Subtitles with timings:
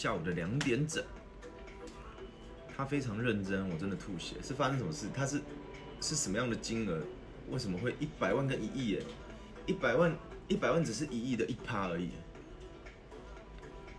[0.00, 1.04] 下午的两点整。
[2.74, 4.36] 他非常认真，我真的吐血。
[4.42, 5.08] 是发生什么事？
[5.14, 5.42] 他是
[6.00, 7.02] 是什么样的金额？
[7.50, 8.92] 为什么会一百万跟一亿？
[8.92, 9.02] 耶？
[9.66, 10.16] 一百万
[10.48, 12.12] 一百万只是一亿的一趴而已。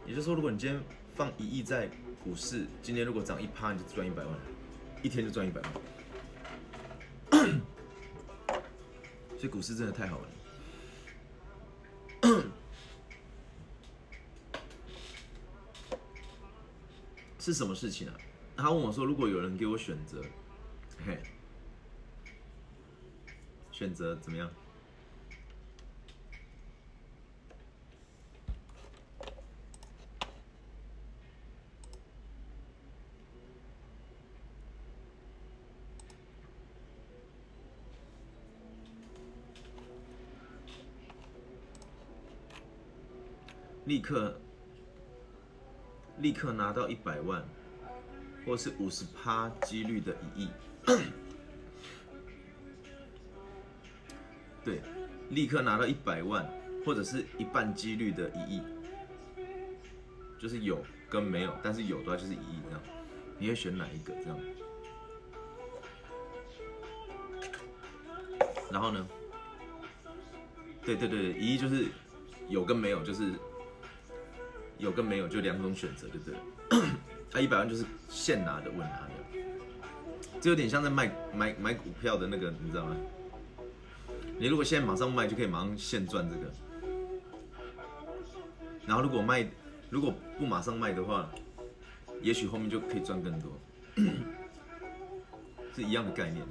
[0.07, 0.81] 也就是说，如果你今天
[1.13, 1.87] 放一亿在
[2.23, 4.33] 股市，今天如果涨一趴，你就赚一百万，
[5.03, 5.71] 一天就赚一百万。
[9.37, 10.25] 所以股市真的太好玩
[12.33, 12.43] 了。
[17.41, 18.13] 是什么事情啊？
[18.55, 20.21] 他问我说：“如果有人给我选择，
[21.03, 21.17] 嘿，
[23.71, 24.47] 选择怎么样？”
[43.85, 44.39] 立刻，
[46.21, 47.43] 立刻拿到一百万，
[48.45, 50.49] 或是五十趴几率的一亿。
[54.63, 54.81] 对，
[55.31, 56.47] 立刻拿到一百万，
[56.85, 58.61] 或者是一半几率的一亿，
[60.39, 62.81] 就是有跟没有，但是有的话就是一亿这样。
[63.39, 64.39] 你会选哪一个这样？
[68.71, 69.07] 然后呢？
[70.85, 71.87] 对对对，一亿就是
[72.47, 73.33] 有跟没有，就是。
[74.81, 76.35] 有跟没有就两种选择，对不对？
[77.29, 79.11] 他 一百万就是现拿的问他的，
[80.41, 82.95] 这有点像在卖买买股票的那个，你知道吗？
[84.39, 86.51] 你如果现在马上卖，就可以马上现赚这个。
[88.87, 89.47] 然后如果卖，
[89.91, 91.29] 如果不马上卖的话，
[92.23, 93.51] 也许后面就可以赚更多，
[95.75, 96.47] 是一样的概念的。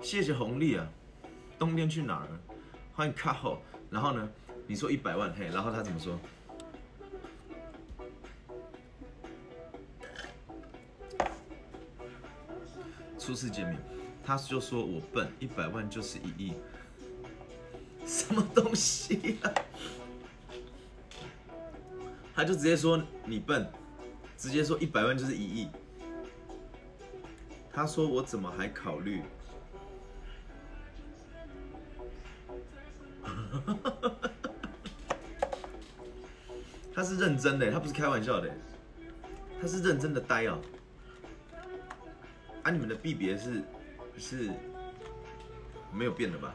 [0.00, 0.84] 谢谢红利啊！
[1.60, 2.26] 冬天去哪儿？
[2.92, 4.28] 欢迎卡后，然后呢？
[4.72, 6.18] 你说一百万嘿，然后他怎么说？
[13.18, 13.78] 初次见面，
[14.24, 16.54] 他就说我笨，一百万就是一亿，
[18.06, 19.52] 什么东西啊？
[22.34, 23.70] 他就直接说你笨，
[24.38, 25.68] 直接说一百万就是一亿。
[27.70, 29.20] 他说我怎么还考虑？
[37.12, 38.50] 是认真的，他不是开玩笑的，
[39.60, 40.58] 他是认真的呆啊！
[42.62, 43.62] 啊，你们的币别是
[44.16, 44.50] 是
[45.92, 46.54] 没有变的吧？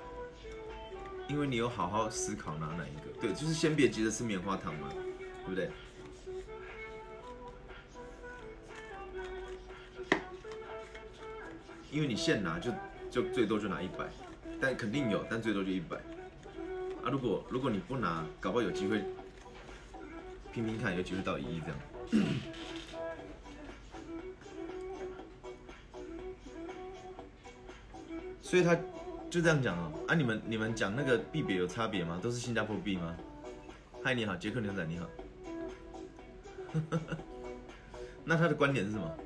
[1.27, 3.21] 因为你有好好思考拿哪一个？
[3.21, 4.89] 对，就是先别急着吃棉花糖嘛，
[5.45, 5.69] 对不对？
[11.91, 12.71] 因为你现拿就
[13.11, 14.07] 就最多就拿一百，
[14.59, 15.97] 但肯定有，但最多就一百。
[17.03, 19.03] 啊，如果如果你不拿，搞不好有机会。
[20.57, 21.77] 拼拼看，有机会到一亿这样。
[28.41, 28.75] 所以他
[29.29, 29.91] 就这样讲哦。
[30.07, 32.19] 啊，你们你们讲那个币别有差别吗？
[32.23, 33.15] 都是新加坡币吗？
[34.03, 35.07] 嗨，你好，杰克牛仔，你好。
[38.25, 39.17] 那他的观点是什么？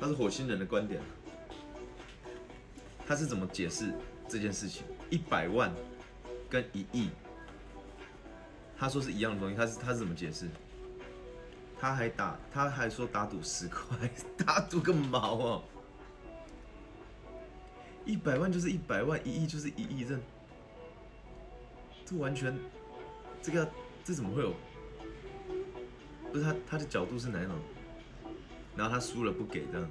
[0.00, 1.02] 他是火星人的观点。
[3.06, 3.92] 他是怎么解释
[4.26, 4.84] 这件事情？
[5.10, 5.70] 一百万
[6.48, 7.10] 跟一亿，
[8.78, 9.54] 他说是一样的东西。
[9.54, 10.48] 他是他是怎么解释？
[11.80, 15.62] 他还打，他还说打赌十块，打赌个毛啊！
[18.04, 20.18] 一百万就是一百万，一亿就是一亿，这
[22.04, 22.58] 这完全，
[23.40, 23.68] 这个
[24.04, 24.52] 这怎么会有？
[26.32, 27.54] 不是他他的角度是哪一种？
[28.76, 29.90] 然后他输了不给这样，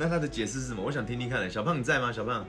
[0.00, 0.82] 那他的解释是什么？
[0.82, 1.50] 我想听听看。
[1.50, 2.10] 小胖你在吗？
[2.10, 2.46] 小胖，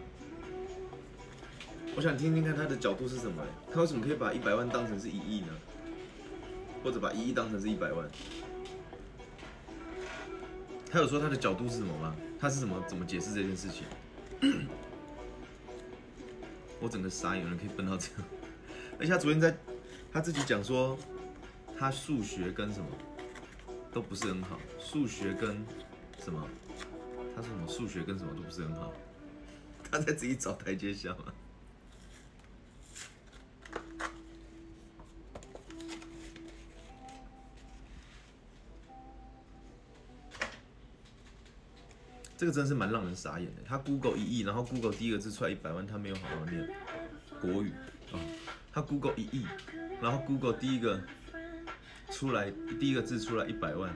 [1.97, 3.43] 我想听听看他的角度是什么？
[3.73, 5.47] 他为什么可以把一百万当成是一亿呢？
[6.81, 8.09] 或者把一亿当成是一百万？
[10.89, 12.15] 他有说他的角度是什么吗？
[12.39, 13.83] 他是怎么怎么解释这件事情？
[16.79, 18.23] 我整个傻眼，有人可以笨到这样。
[18.97, 19.53] 而且他昨天在
[20.09, 20.97] 他自己讲说，
[21.77, 22.85] 他数学跟什么
[23.91, 25.61] 都不是很好，数学跟
[26.23, 26.47] 什么？
[27.35, 28.93] 他说什么数学跟什么都不是很好，
[29.89, 31.33] 他在自己找台阶下吗？
[42.37, 43.61] 这个真是蛮让人傻眼的。
[43.63, 46.67] 他 Google 一亿，然后 Google 第一个字出来一百万，他没有好好念
[47.39, 47.71] 国语
[48.11, 48.17] 啊。
[48.73, 49.45] 他 Google 一亿，
[50.01, 50.99] 然后 Google 第一个
[52.09, 52.49] 出来
[52.79, 53.95] 第一个字出来一百万。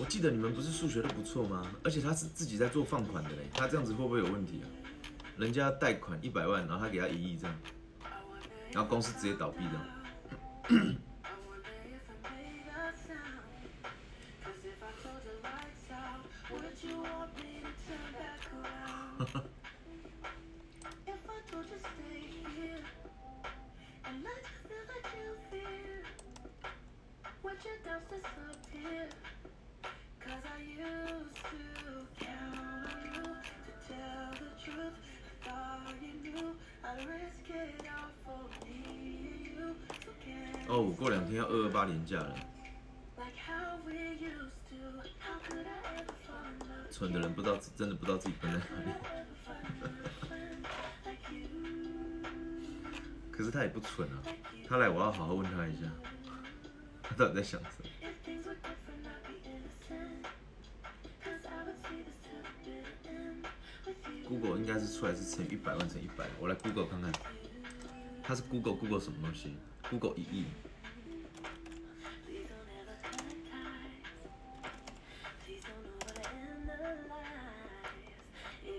[0.00, 1.66] 我记得你们不是数学都不错吗？
[1.82, 4.66] 而且他是自己在做放款的嘞，他这样子会不会有问题啊？
[5.36, 7.56] 人家贷款一百万，然后他给他一亿这样，
[8.72, 10.96] 然后公司直接倒闭这样。
[40.70, 42.34] 哦，过两天要二二八年假了。
[46.90, 48.90] 蠢的人不知道，真的不知道自己笨在哪里。
[53.30, 54.18] 可是他也不蠢啊，
[54.68, 55.86] 他来我要好好问他一下，
[57.02, 57.88] 他到底在想什么
[64.28, 67.10] ？Google 应该是出来是乘一百万乘一百，我来 Google 看看，
[68.22, 69.56] 它是 Google Google 什么东西
[69.88, 70.44] ？Google 一亿。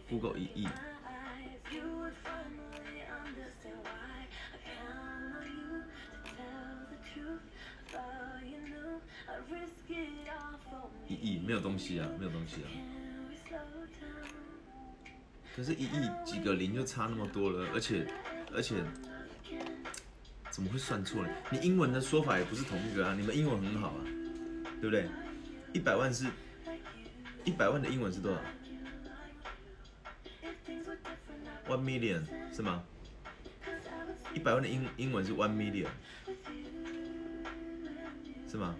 [0.08, 0.68] Google 一亿。
[11.08, 12.70] 一亿没有东西啊，没有东西啊。
[15.56, 18.08] 可是，一亿几个零就差那么多了，而且，
[18.54, 18.76] 而且，
[20.50, 21.30] 怎么会算错呢？
[21.52, 24.02] 你英文的说法也不是同一个啊，你们英文很好啊，
[24.80, 25.10] 对不对？
[25.74, 26.28] 一百万是，
[27.44, 28.40] 一百万的英文是多少
[31.68, 32.22] ？One million
[32.56, 32.84] 是吗？
[34.34, 35.88] 一百万的英英文是 one million
[38.50, 38.76] 是吗？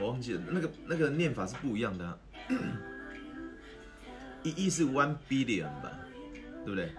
[0.00, 2.18] 我忘记了，那个那个念法是不一样的啊。
[4.48, 5.92] 一亿是 one billion 吧，
[6.64, 6.90] 对不对？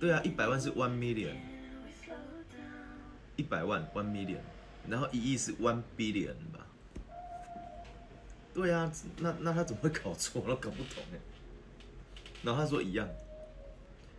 [0.00, 1.34] 对啊，一百万是 one million，
[3.36, 4.38] 一百万 one million，
[4.88, 6.66] 然后一亿是 one billion 吧？
[8.54, 10.56] 对啊，那那他怎么会搞错了？
[10.56, 11.18] 搞不懂哎。
[12.42, 13.06] 然后他说一样，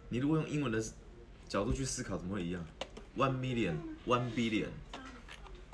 [0.10, 0.84] 你如果用英文的
[1.48, 2.64] 角度去思考，怎么会一样
[3.16, 4.69] ？One million, one billion，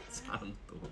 [0.10, 0.90] 差不多。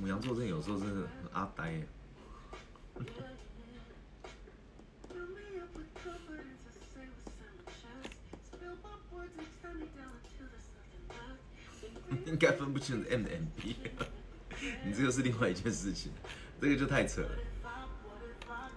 [0.00, 1.86] 母羊座真的有时候真的很阿呆耶。
[12.26, 13.76] 应该分不清 M 的 M P。
[14.84, 16.10] 你这个是另外一件事情，
[16.60, 17.30] 这个就太扯了。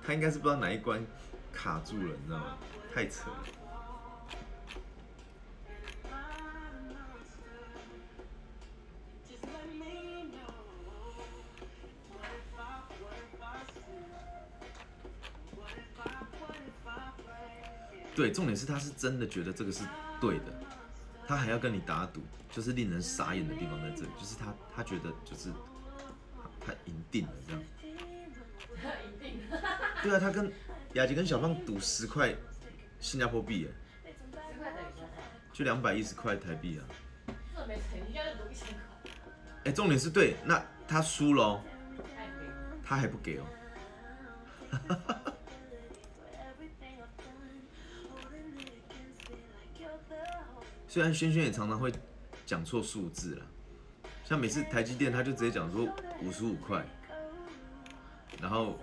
[0.06, 1.02] 他应该是不知道哪一关
[1.54, 2.58] 卡住了，你知道吗？
[2.94, 3.63] 太扯了。
[18.16, 19.84] 对，重点是他是真的觉得这个是
[20.20, 20.46] 对的，
[21.28, 25.50] 他还要跟你打赌，就是令人傻眼的地方在这里，就是他他觉得就是。
[26.66, 27.62] 他赢定了，这样。
[27.84, 29.38] 赢定。
[30.02, 30.50] 对啊，他跟
[30.94, 32.34] 雅琪跟小胖赌十块
[33.02, 33.72] 新加坡币，哎。
[35.52, 36.82] 就两百一十块台币啊。
[39.66, 41.62] 哎，重点是对，那他输了，
[42.82, 43.44] 他还不给哦。
[50.94, 51.92] 虽然轩轩也常常会
[52.46, 53.46] 讲错数字了。
[54.24, 55.90] 像每次台积电，他就直接讲说
[56.22, 56.86] 五十五块，
[58.40, 58.80] 然后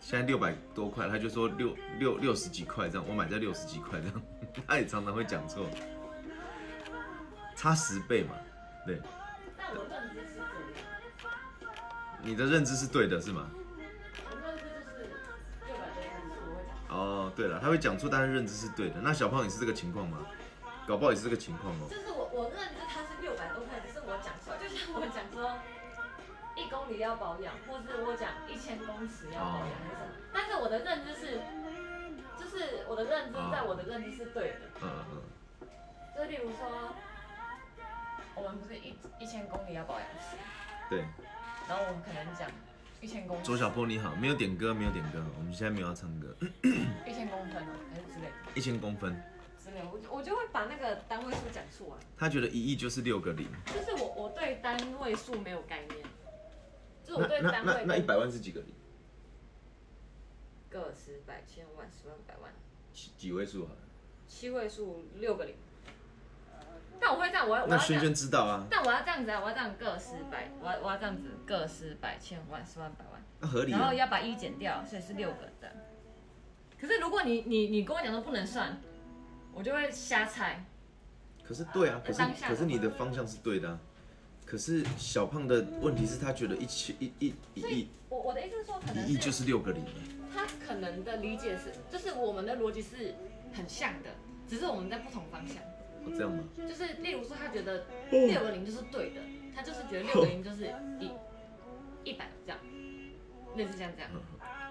[0.00, 4.22] 现在六百多块，他就说六六六十几块这样，我买在六十几块这样，
[4.66, 5.70] 他也常常会讲错，
[7.54, 8.34] 差十倍嘛，
[8.84, 9.00] 对。
[12.24, 13.48] 你的认知是对的，是吗？
[17.30, 19.00] 哦，对了，他会讲错，但是认知是对的。
[19.00, 20.26] 那小胖也是这个情况吗？
[20.88, 21.86] 搞不好也是这个情况哦。
[21.88, 25.54] 就是我我认知他是六百多块，只是我讲错，就像我讲说
[26.56, 29.70] 一公里要保养，或是我讲一千公尺要保养？
[30.32, 31.38] 但是我的认知是，
[32.36, 34.60] 就是我的认知在我的认知是对的。
[34.82, 35.22] 嗯嗯
[35.62, 35.68] 嗯。
[36.16, 36.66] 就例如说，
[38.34, 40.36] 我们不是一一千公里要保养次？
[40.88, 41.06] 对。
[41.68, 42.50] 然后我们可能讲
[43.00, 43.42] 一千公。
[43.42, 46.34] 左小波你好，没有点歌，没有点歌，我们现在没有要唱歌。
[47.06, 48.32] 一千公分哦，还是之类的。
[48.54, 49.14] 一千公分
[49.58, 49.80] 之类。
[49.82, 51.98] 我我就会把那个单位数讲错啊。
[52.16, 53.48] 他觉得一亿就是六个零。
[53.66, 56.06] 就是我我对单位数没有概念。
[57.02, 57.84] 就是我对单位。
[57.86, 58.70] 那那一百万是几个零？
[60.68, 62.52] 个十百千万十万百万。
[62.92, 63.70] 几几位数啊？
[64.28, 65.54] 七位数六个零。
[67.00, 73.78] 但我会这样，我要我那轩要这样，轩知道啊，但我要这样子啊，我要这样个十百，我要我要这样子个十百千万十万百万，那合理啊。
[73.78, 75.74] 然后要把一减掉，所以是六个这样。
[76.78, 78.78] 可是如果你你你跟我讲说不能算，
[79.54, 80.64] 我就会瞎猜。
[81.42, 83.78] 可是对啊，可是当下可是你的方向是对的啊。
[84.44, 89.84] 可是小胖的问题是他觉得一千一一一亿我我的意思是说，可能一亿就是六个零，
[90.34, 93.14] 他可能的理解是，就是我们的逻辑是
[93.52, 94.10] 很像的，
[94.48, 95.56] 只是我们在不同方向。
[96.04, 96.44] 哦这样吗？
[96.56, 99.20] 就是例如说，他觉得六个零就是对的，
[99.54, 101.10] 他就是觉得六个零就是一
[102.04, 102.58] 一百这样，
[103.56, 104.10] 类似像这样，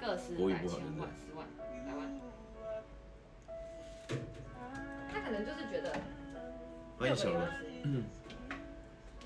[0.01, 1.47] 个十百千万十万
[1.85, 2.19] 百万。
[5.11, 5.95] 他可能就是觉得
[6.97, 8.01] 欢迎小罗六个零二。
[8.01, 8.03] 十，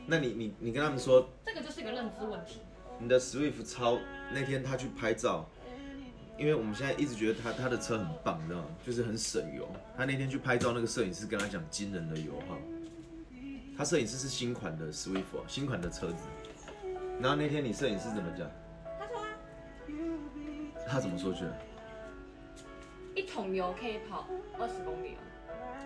[0.06, 2.60] 那你你你跟他们说，这个就是一个认知问题。
[3.00, 4.00] 你的 Swift 超
[4.32, 5.50] 那天他去拍照，
[6.44, 8.66] 因为我们现在一直觉得他他的车很棒，你知道吗？
[8.86, 9.66] 就是很省油。
[9.96, 12.58] 他那天去拍照，那个摄影师跟他讲惊人的油耗。
[13.78, 16.26] 他摄影师是新款的 Swift，、哦、新款的车子。
[17.22, 18.46] 然后那天你摄影师怎么讲？
[19.00, 19.26] 他说啊，
[20.86, 21.58] 他怎么说去了？
[23.16, 24.28] 一桶油可以跑
[24.60, 25.16] 二十公里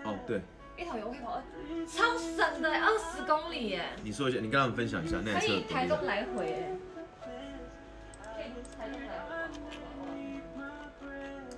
[0.04, 0.40] 哦，哦，对，
[0.76, 1.42] 一桶油可以跑二，
[1.86, 3.84] 超省的，二十公里耶。
[4.02, 6.04] 你说一下，你跟他们分享一下那台可以台中。
[6.04, 6.76] 来回哎，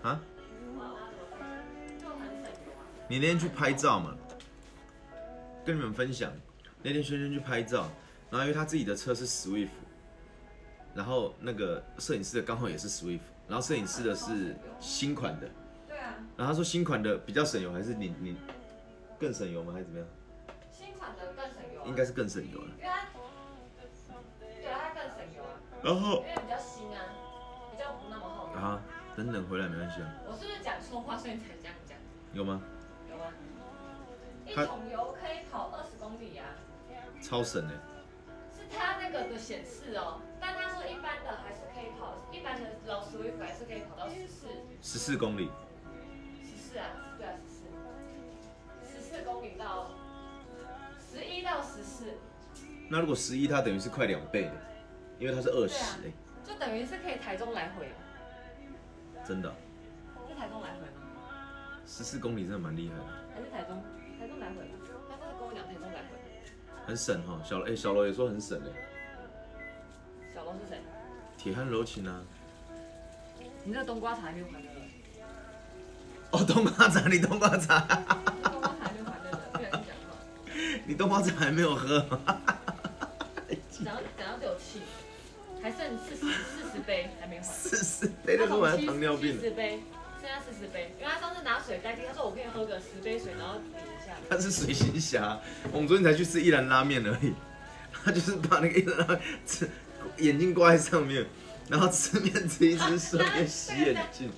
[0.02, 0.20] 啊？
[3.08, 4.16] 你那天去拍照嘛？
[5.64, 6.32] 跟你们分享，
[6.82, 7.88] 那天轩轩去拍照，
[8.30, 9.68] 然后因为他自己的车是 Swift，
[10.94, 15.48] 然后那个摄影师的刚好也是 Swift，然后摄影师的是新款的，
[15.88, 18.36] 对啊，然后他说新款的比较省油，还是你你
[19.18, 19.72] 更省油吗？
[19.72, 20.08] 还是怎么样？
[20.72, 21.84] 新款的更省油啊。
[21.86, 22.70] 应该是更省油了。
[22.78, 23.06] 因为它，
[24.38, 27.04] 对啊，它更省油啊，然后因为比较新啊，
[27.72, 28.58] 比较不那么耗油。
[28.58, 28.82] 啊，
[29.20, 31.98] 等等回来没关系啊，我是不是讲错话，所以你才这样讲？
[32.32, 32.62] 有吗？
[33.10, 33.28] 有啊？
[34.46, 36.56] 一桶油可以跑二十公里啊，
[37.20, 37.72] 超神哎、
[38.48, 40.22] 是它那个的显示哦。
[40.40, 44.46] 但他说一般的还是可以跑，一般的老 Swift 还是可以跑到十四，
[44.80, 45.50] 十四公里，
[46.42, 46.86] 十四啊，
[47.18, 49.90] 对啊，十四，十四公里到
[50.98, 52.06] 十一到十四，
[52.88, 54.52] 那如果十一，它等于是快两倍的，
[55.18, 56.12] 因为它是二十哎，
[56.42, 57.94] 就等于是可以台中来回哦，
[59.30, 59.48] 真的，
[60.28, 61.38] 是台中来回吗？
[61.86, 63.04] 十四公里真的蛮厉害的。
[63.32, 63.80] 还是台中？
[64.18, 64.74] 台中来回吧。
[65.08, 66.18] 他是跟我讲台中来回。
[66.84, 68.70] 很省哈，小哎、小楼也说很省哎，
[70.34, 70.80] 小罗是谁？
[71.38, 72.20] 铁汉柔情啊，
[73.62, 74.80] 你那个冬瓜茶还没有还乐乐，
[76.32, 77.78] 哦冬瓜茶，你冬瓜茶，
[78.42, 80.18] 冬瓜茶还没有还乐乐，不小心讲话，
[80.84, 82.18] 你冬瓜茶还没有喝吗？
[83.70, 84.82] 讲到讲到对我气，
[85.62, 87.42] 还剩四十四十杯还没还。
[87.42, 89.80] 四十杯的喝完糖尿病了，七十杯，
[90.20, 94.16] 剩下四十杯，因为他上次拿水代替，他说我可以喝个十杯水，然后抵一下。
[94.28, 95.40] 他是水行侠，
[95.72, 97.34] 我们昨天才去吃一兰拉面而已，
[98.04, 99.68] 他就是把那个一兰拉面吃
[100.18, 101.26] 眼镜挂在上面，
[101.68, 104.30] 然后吃面吃一吃，顺便洗眼镜。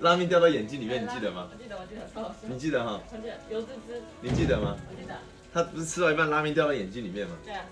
[0.00, 1.48] 拉面掉到眼睛里面，你记得吗？
[1.50, 2.36] 我记得，我记得，超好笑。
[2.46, 3.02] 你记得哈？
[3.10, 4.76] 我记得，油滋滋，你记得吗？
[4.88, 5.14] 我记得。
[5.52, 7.34] 他不是吃到一半拉面掉到眼睛里面吗？
[7.44, 7.64] 对啊，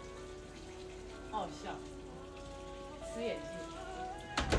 [1.31, 1.71] 好好笑。
[3.17, 4.59] 吃眼镜。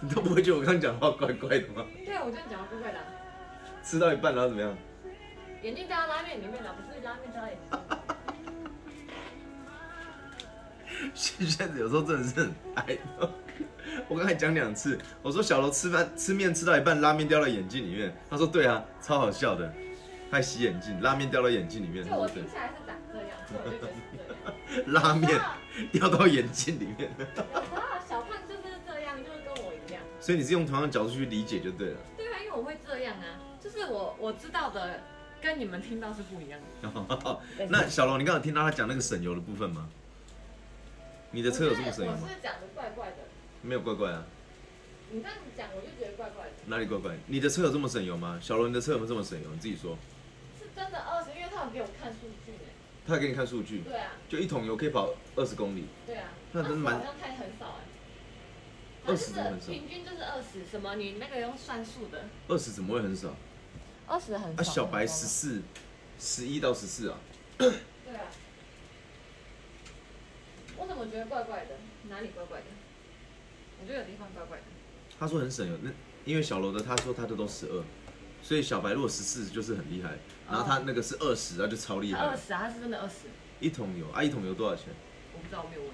[0.00, 1.84] 你都不会觉得我刚刚讲话怪怪的吗？
[2.04, 3.04] 对啊，我就讲话怪怪的啊。
[3.84, 4.76] 吃到一半然后怎么样？
[5.62, 7.78] 眼镜掉到拉面里面了，不是拉面掉到眼睛。
[11.14, 13.30] 现在有时候真的是很爱的。
[14.08, 18.12] 我刚才讲两次，我说小楼吃饭吃面吃到一半，拉面掉到眼镜里面。
[18.28, 19.72] 他说对啊，超好笑的。
[20.30, 22.04] 他还洗眼镜，拉面掉到眼镜里面。
[22.04, 24.92] 就我听，起来是长这样，所以我就觉得是这样。
[25.02, 25.30] 拉面
[25.92, 27.10] 掉到眼睛里面。
[27.18, 30.02] 有时候小胖就是这样，就是跟我一样。
[30.20, 31.96] 所以你是用同样的角度去理解就对了。
[32.16, 35.00] 对啊，因为我会这样啊，就是我我知道的
[35.40, 37.40] 跟你们听到是不一样的。
[37.70, 39.88] 那小龙，你刚刚有听到他讲那个省油的部分吗？
[41.30, 42.28] 你的车有这么省油吗我？
[42.28, 43.16] 是讲的怪怪的，
[43.62, 44.24] 没有怪怪啊，
[45.10, 46.52] 你这样讲我就觉得怪怪的。
[46.66, 47.16] 哪里怪怪？
[47.26, 48.38] 你的车有这么省油吗？
[48.42, 49.48] 小龙，你的车有没有这么省油？
[49.50, 49.96] 你自己说。
[50.60, 52.18] 是真的二十，因为他们给我看数。
[53.06, 56.28] 他还给你看数据，对啊，就一桶油可以跑二十公里，对啊。
[56.52, 57.84] 那真的蛮好像太很少哎。
[59.04, 63.34] 20就是真的很少平均就是二十，什么你那个用算数的，二十怎么会很少？
[64.06, 65.62] 二十很啊，小白十四，
[66.18, 67.18] 十一到十四啊，
[67.58, 68.30] 对啊。
[70.76, 71.76] 我怎么觉得怪怪的？
[72.08, 72.66] 哪里怪怪的？
[73.80, 74.64] 我觉得有地方怪怪的。
[75.18, 75.90] 他说很省油，那
[76.24, 77.82] 因为小楼的他说他的都十二，
[78.42, 80.10] 所以小白如果十四就是很厉害，
[80.50, 82.18] 然后他那个是二十，那就超厉害。
[82.18, 83.14] 二十啊，他是真的二十，
[83.60, 84.86] 一桶油啊，一桶油多少钱？
[85.32, 85.90] 我不知道，我没有问。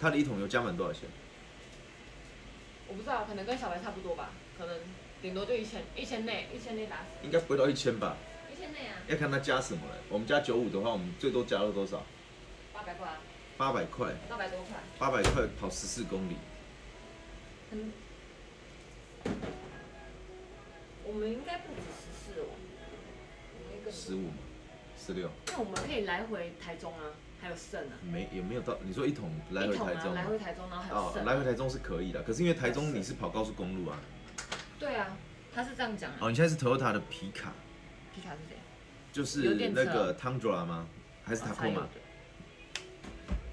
[0.00, 1.08] 他的一桶油加满多少钱？
[2.88, 4.78] 我不知道，可能跟小白差不多吧，可能
[5.20, 8.16] 顶多就一千，一千内，一千内打死，应该不会到一千吧？
[8.52, 9.96] 一千内啊，要看他加什么了。
[10.08, 12.04] 我们加九五的话，我们最多加了多少？
[12.72, 13.18] 八百块啊，
[13.56, 16.36] 八百块，八百多块，八百块跑十四公里，
[17.70, 17.92] 很。
[21.12, 22.46] 我们应该不止十四哦，
[23.90, 24.34] 十五嘛，
[24.96, 27.04] 十六，那我们可以来回台中啊，
[27.38, 28.78] 还有剩啊，没也没有到。
[28.82, 30.14] 你说一桶来回台中吗？
[30.14, 34.00] 来回台中，然后还有哦，来回台中是可以的，可是因为台中你是跑高速公路啊。
[34.78, 35.14] 对啊，
[35.54, 36.16] 他是这样讲啊。
[36.22, 37.52] 哦，你现在是 Toyota 的皮卡，
[38.14, 38.56] 皮卡是谁？
[39.12, 40.86] 就是那个 Tundra 吗？
[41.24, 41.74] 还是 Tacoma？
[41.74, 41.88] 的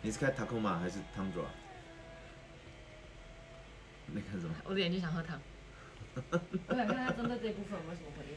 [0.01, 1.43] 你是开 Tacoma 还是 Tundra？
[4.13, 5.37] 那看什么我的眼睛想喝汤。
[6.67, 8.35] 我想看他针对这一部分有没有什么回应。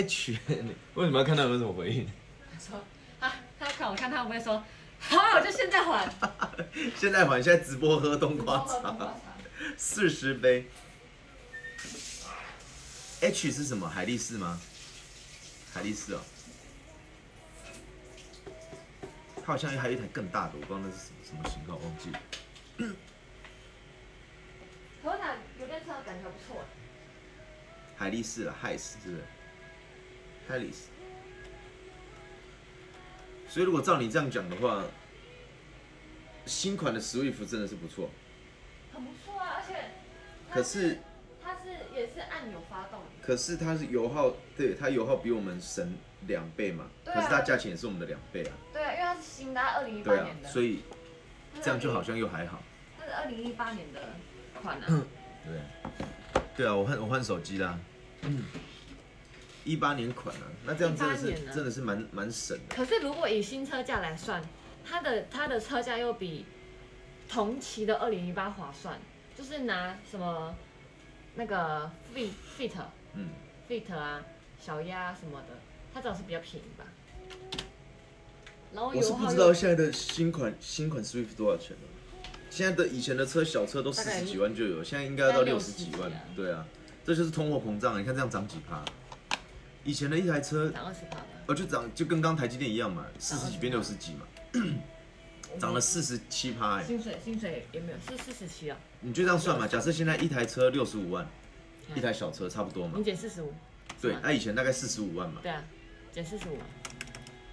[0.00, 2.06] ？H，你为什么要看他有没有什么回应？
[2.52, 2.84] 他说
[3.20, 4.62] 啊，他看我看他会不会说，
[5.00, 6.08] 好，我就现在还。
[6.96, 9.14] 现在还，现在直播喝冬瓜茶，
[9.76, 10.66] 四十杯。
[13.20, 13.88] H 是什么？
[13.88, 14.60] 海力士吗？
[15.72, 16.20] 海力士哦，
[19.36, 22.20] 它好像还有一台更大的，我不知道那是什么什么型号，忘记了。
[25.02, 26.64] 可是他有电车感觉不错。
[28.04, 29.22] 海力士了，海斯是不是？
[30.46, 30.88] 海力士。
[33.48, 34.84] 所以如果照你这样讲的话，
[36.44, 38.10] 新款的 Swift 真的是不错，
[38.92, 39.86] 很不错啊，而且
[40.50, 40.98] 它可是
[41.42, 45.96] 它是也是按钮发动，可是它是油耗，对它油耗比我们省
[46.26, 47.16] 两倍嘛，对啊。
[47.16, 50.82] 可是它价钱也是我们的两倍啊，对啊，因为它是新的，二零一八对啊年，的，所以
[51.62, 52.62] 这样就好像又还好，
[52.98, 54.00] 它是二零一八年的
[54.60, 54.84] 款啊，
[55.46, 56.04] 对，
[56.54, 57.78] 对啊，我换我换手机啦，
[59.64, 64.42] 一八年款啊，那这样真的是真的是蛮蛮省的，可是如果以新车价来算，
[64.84, 66.44] 它的它的车价又比
[67.28, 68.98] 同期的二零一八划算，
[69.36, 70.54] 就是拿什么
[71.34, 72.72] 那个 Fit Fit
[73.14, 73.30] 嗯
[73.68, 74.22] ，Fit 啊、
[74.60, 75.48] 小鸭什么的，
[75.94, 76.84] 它至少是比较便宜吧。
[78.74, 81.82] 然后我是不知道现在的新款新款 Swift 多少钱了。
[82.50, 86.22] 现在的以前的车小车都四十几万就有，现在应该要到六十几万60几啊。
[86.36, 86.66] 对啊，
[87.04, 87.98] 这就是通货膨胀啊！
[87.98, 88.82] 你看这样涨几趴？
[89.84, 94.26] 以前的一台车，涨二十趴吧，呃，就涨就跟刚台积电一样嘛，四十几变六十几嘛，
[95.60, 96.84] 涨了四十七趴哎。
[96.84, 99.68] 薪水薪水也没有是四十七啊，你就这样算嘛？
[99.68, 101.26] 假设现在一台车六十五万，
[101.90, 103.04] 嗯一台小车差不多嘛你。
[103.04, 103.52] 减四十五，
[104.00, 105.62] 对那以前大概四十五万嘛，对啊，
[106.10, 106.56] 减四十五，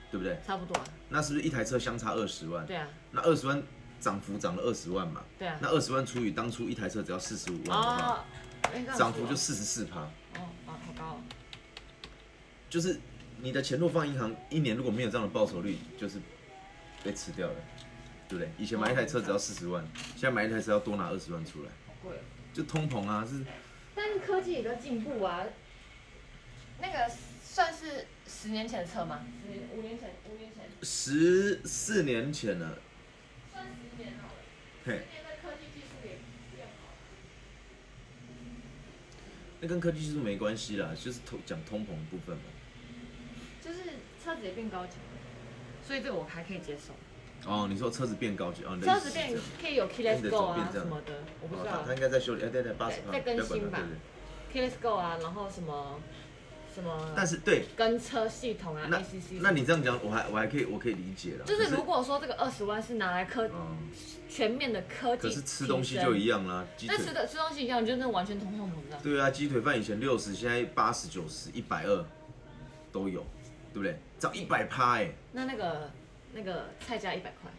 [0.09, 0.39] 对不对？
[0.47, 2.65] 差不多啊，那是不是一台车相差二十万？
[2.65, 3.61] 对啊，那二十万
[3.99, 5.21] 涨幅涨了二十万嘛？
[5.37, 5.57] 对啊。
[5.61, 7.77] 那二十万除以当初一台车只要四十五万
[8.97, 10.01] 涨幅就四十四趴。
[10.01, 11.21] 哦哦好高哦，
[12.69, 12.99] 就是
[13.41, 16.19] 你的钱若放银行，一年如果没有这样的报酬率，就是
[17.03, 17.55] 被吃掉了，
[18.29, 18.51] 对不对？
[18.57, 22.19] 以前买一台车只要四十万，现在买一台车要多拿二十万出来，好贵哦。
[22.53, 23.43] 就通膨啊，是
[23.95, 25.45] 但是科技也在进步啊。
[26.81, 29.25] 那个算是十年前的车吗？
[29.41, 32.79] 十年五年前，五年前十四年前了，
[33.51, 34.33] 算十年好了。
[34.85, 36.17] 嘿，年的科技技术也
[36.55, 36.89] 变好。
[39.61, 42.43] 那跟科技技术没关系啦，就是通讲通膨的部分嘛。
[43.63, 43.79] 就是
[44.21, 44.97] 车子也变高级，
[45.85, 46.93] 所以这个我还可以接受。
[47.49, 51.93] 哦，你说车子变高级哦，你的车子变可以有 Keyless Go 啊什么的，我不知道哦他他。
[51.93, 53.79] 应该在修理，哎，对对，八十趴，在更新吧。
[54.51, 55.99] Keyless Go 啊，然后什么
[56.73, 59.39] 什么，但是对，跟车系统啊那，ACC。
[59.41, 61.45] 那你这样讲，我还我还可以，我可以理解了。
[61.45, 63.77] 就是如果说这个二十万是拿来科嗯，
[64.29, 66.39] 全面的科技，可是吃东西就一样。
[66.39, 69.01] 样啦，鸡腿那吃的吃东西一样，就是完全通货膨胀。
[69.03, 72.05] 对啊，鸡腿饭以前六十，现在八十、九十、一百二
[72.91, 73.25] 都有，
[73.73, 73.99] 对不对？
[74.17, 75.11] 涨一百趴哎。
[75.33, 75.91] 那那个
[76.33, 77.51] 那个菜价一百块，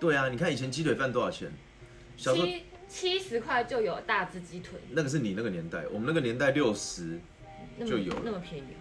[0.00, 1.52] 对啊，你看以前鸡腿饭多少钱？
[2.16, 7.20] 小七七十块就有大只鸡腿，那个是你那个年代，我们那个年代六十，
[7.76, 8.80] 那么就有了那么便宜啊。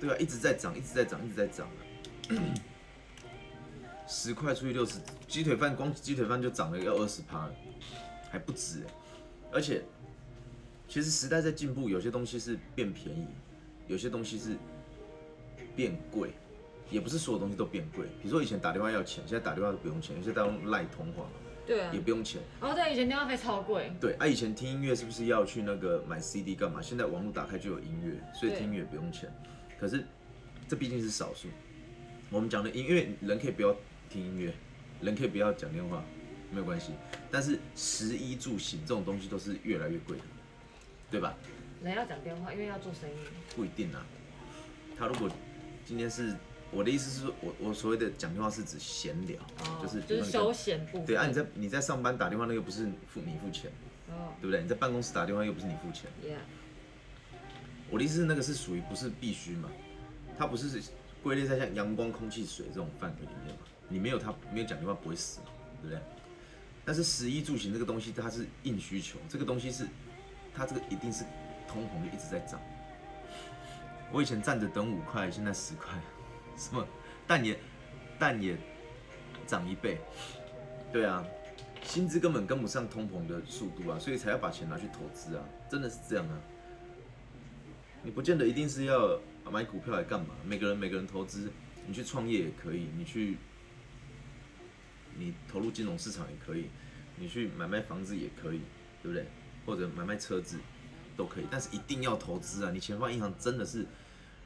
[0.00, 1.80] 对啊，一直在涨，一直在涨，一直在涨啊。
[4.08, 7.54] 十块除以六十，鸡腿饭光鸡腿饭就涨了要二十趴了，
[8.30, 8.92] 还不止哎。
[9.52, 9.82] 而且，
[10.88, 13.26] 其实时代在进步，有些东西是变便宜，
[13.86, 14.56] 有些东西是
[15.76, 16.32] 变贵，
[16.90, 18.06] 也不是所有东西都变贵。
[18.20, 21.24] 比如说以前打电话要钱，现在打电话都不用钱，有些在用赖通话
[21.66, 22.40] 对啊也，不用钱。
[22.60, 26.80] 哦对，以前电话费超贵，对啊，以前听音乐是不是要去那个买 CD 干嘛？
[26.82, 29.32] 现在网络打开就有音乐，所以对听音乐不用钱。
[29.78, 30.04] 可是
[30.68, 31.48] 这毕竟是少数。
[32.30, 33.76] 我们讲的音乐，人可以不要
[34.08, 34.52] 听音乐，
[35.00, 36.02] 人可以不要讲电话，
[36.50, 36.92] 没有关系。
[37.30, 40.24] 但是食衣住行这种东西都是越来越贵的，
[41.10, 41.34] 对吧？
[41.82, 43.14] 人要讲电话，因为要做生意。
[43.54, 44.04] 不一定啊。
[44.98, 45.28] 他如果
[45.84, 46.34] 今天是
[46.72, 51.06] 我的意思是说，我我所谓的讲电话是指闲聊，哦，就是就是休闲部分。
[51.06, 53.70] 对啊，你在你在上班打电话那个不是付你付钱，
[54.08, 54.62] 哦对不对？
[54.62, 56.10] 你在办公室打电话又不是你付钱。
[56.24, 56.38] ，Yeah，
[57.90, 59.68] 我的意思是那个是属于不是必须嘛，
[60.38, 60.82] 它不是
[61.22, 63.62] 归类在像阳光、空气、水这种范围里面嘛？
[63.88, 65.46] 你没有它，没有讲电话不会死嘛，
[65.82, 66.00] 对不对？
[66.84, 69.86] 但是食衣住行这个东西，它是硬需求，这个东西是
[70.54, 71.24] 它这个一定是
[71.68, 72.58] 通膨就一直在涨。
[74.10, 75.92] 我以前站着等五块，现在十块，
[76.62, 76.86] 什么
[77.26, 77.58] 蛋也
[78.18, 78.56] 蛋也
[79.48, 79.98] 涨一倍，
[80.92, 81.24] 对啊，
[81.82, 86.40] 薪资根本跟不上通膨的速度啊，所以才要把钱拿去投资啊，真的是这样啊。
[88.04, 89.18] 你不见得一定是要
[89.50, 91.50] 买股票来干嘛，每个人每个人投资，
[91.86, 93.36] 你去创业也可以，你去
[95.16, 96.66] 你投入金融市场也可以，
[97.16, 98.60] 你去买卖房子也可以，
[99.02, 99.26] 对不对？
[99.66, 100.58] 或者买卖车子
[101.16, 102.70] 都可以，但是一定要投资啊！
[102.72, 103.84] 你钱放银行真的是。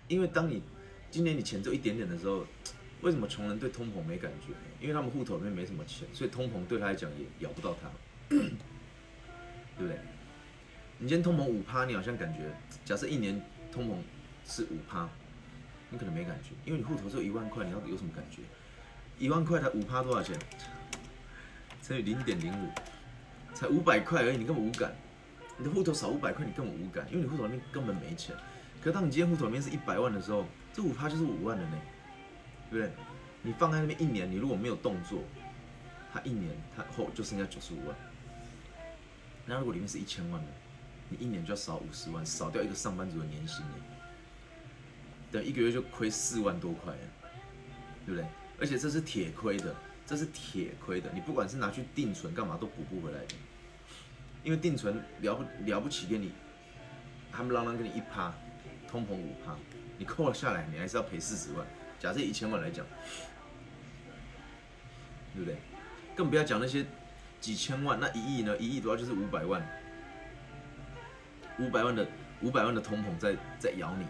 [0.08, 0.62] 因为当你
[1.10, 2.46] 今年你钱只有一点点的时候，
[3.02, 4.52] 为什么穷人对通膨没感觉？
[4.80, 7.88] 因为他们户头里面没什么钱，所以通膨对他来讲也咬不到他，
[8.28, 8.38] 对
[9.78, 9.98] 不对？
[10.98, 12.40] 你今天通膨五趴，你好像感觉，
[12.84, 13.40] 假设一年
[13.70, 13.96] 通膨
[14.46, 15.08] 是五趴，
[15.90, 18.42] 你可能没感觉，因为你户头只有一万块，你要有什么感觉？
[19.18, 20.38] 一万块它五趴多少钱？
[21.82, 22.68] 乘以零点零五，
[23.54, 24.92] 才五百块而已，你根本无感。
[25.58, 28.34] 你的户头少五百块，你根本无感，因为你户头里面根本没钱。
[28.82, 30.44] 可当你今天户头里面是一百万的时候，
[30.76, 31.78] 这五趴就是五万了呢，
[32.70, 32.92] 对不对？
[33.40, 35.24] 你放在那边一年，你如果没有动作，
[36.12, 37.96] 它一年它后就剩下九十五万。
[39.46, 40.48] 那如果里面是一千万呢？
[41.08, 43.72] 你一年就要少五十万，少掉一个上班族的年薪呢，
[45.32, 46.92] 等一个月就亏四万多块，
[48.04, 48.28] 对不对？
[48.60, 51.10] 而且这是铁亏的，这是铁亏的。
[51.14, 53.34] 你不管是拿去定存干嘛，都补不回来的，
[54.44, 56.32] 因为定存了不了不起给你，
[57.32, 58.30] 他们啷啷给你一趴。
[58.88, 59.56] 通膨五趴，
[59.98, 61.66] 你扣了下来，你还是要赔四十万。
[61.98, 62.84] 假设一千万来讲，
[65.34, 65.56] 对不对？
[66.14, 66.84] 更不要讲那些
[67.40, 68.56] 几千万，那一亿呢？
[68.58, 69.66] 一亿的话就是五百万，
[71.58, 72.06] 五百万的
[72.42, 74.04] 五百万的通膨在在咬你，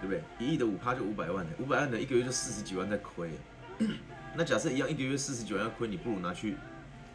[0.00, 0.22] 对不对？
[0.38, 3.30] 一亿的五趴就五百万，五百万的一个月就四十几万在亏。
[4.34, 6.56] 那假设一样，一个月四十几万要亏，你不如拿去，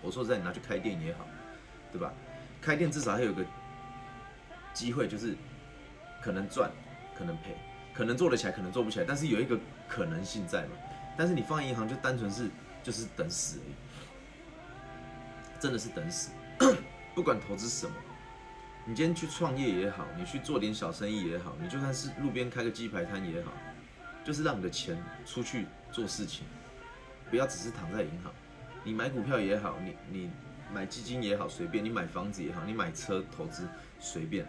[0.02, 1.28] 我说实在，你拿去开店也好，
[1.92, 2.14] 对吧？
[2.62, 3.44] 开店至少还有个
[4.74, 5.36] 机会，就是。
[6.22, 6.70] 可能赚，
[7.18, 7.56] 可能赔，
[7.94, 10.70] 可能做得起来，可能做不起来，但是有一个可能性在嘛。
[11.18, 12.50] 但是你放银行就单纯是
[12.82, 13.74] 就是等死而已，
[15.60, 16.32] 真的是等死。
[17.14, 17.94] 不管投资什么，
[18.86, 23.52] 你今天去创业也好，你去做点小生意也好，你就算是路边开个鸡排摊也好，
[24.24, 26.46] 就是让你的钱出去做事情，
[27.30, 28.32] 不要只是躺在银行。
[28.84, 30.30] 你买股票也好，你你
[30.74, 33.68] 买基金也好，随便；你买房子也好，你买车投资
[34.00, 34.46] 随便，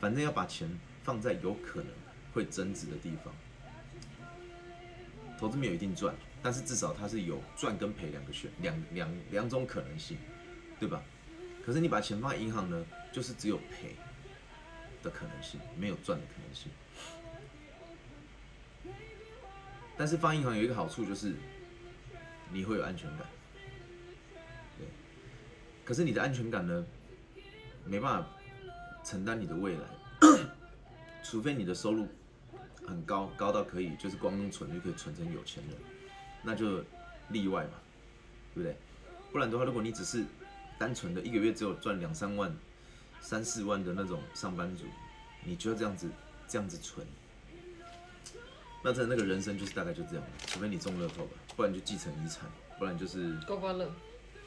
[0.00, 0.68] 反正要把钱。
[1.04, 1.88] 放在有可能
[2.34, 3.32] 会增值的地方，
[5.38, 10.18] 投资没有一定赚，但是至少它是有赚跟赔两个选两两两种可能性，
[10.80, 11.00] 对吧？
[11.64, 13.94] 可是你把钱放在银行呢，就是只有赔
[15.00, 16.70] 的可能性，没有赚的可能性。
[19.96, 21.36] 但是放银行有一个好处就是
[22.52, 23.28] 你会有安全感，
[24.76, 24.86] 对。
[25.84, 26.84] 可是你的安全感呢，
[27.84, 28.28] 没办法
[29.04, 29.82] 承担你的未来。
[31.24, 32.06] 除非你的收入
[32.86, 35.76] 很高，高到可以就是光用存就可以存成有钱人，
[36.42, 36.84] 那就
[37.28, 37.72] 例外嘛，
[38.54, 38.76] 对不对？
[39.32, 40.24] 不然的话，如果你只是
[40.78, 42.54] 单纯的一个月只有赚两三万、
[43.20, 44.84] 三四万的那种上班族，
[45.42, 46.08] 你就要这样子
[46.46, 47.06] 这样子存，
[48.82, 50.30] 那在那个人生就是大概就这样了。
[50.46, 53.90] 除非你中乐透吧，不然就继承遗产，不然就是刮刮乐。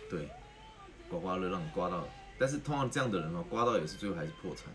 [0.09, 0.29] 对，
[1.09, 4.65] 刮刮乐让你刮到，但是通常这样的人哦，刮到也是最后还是破产。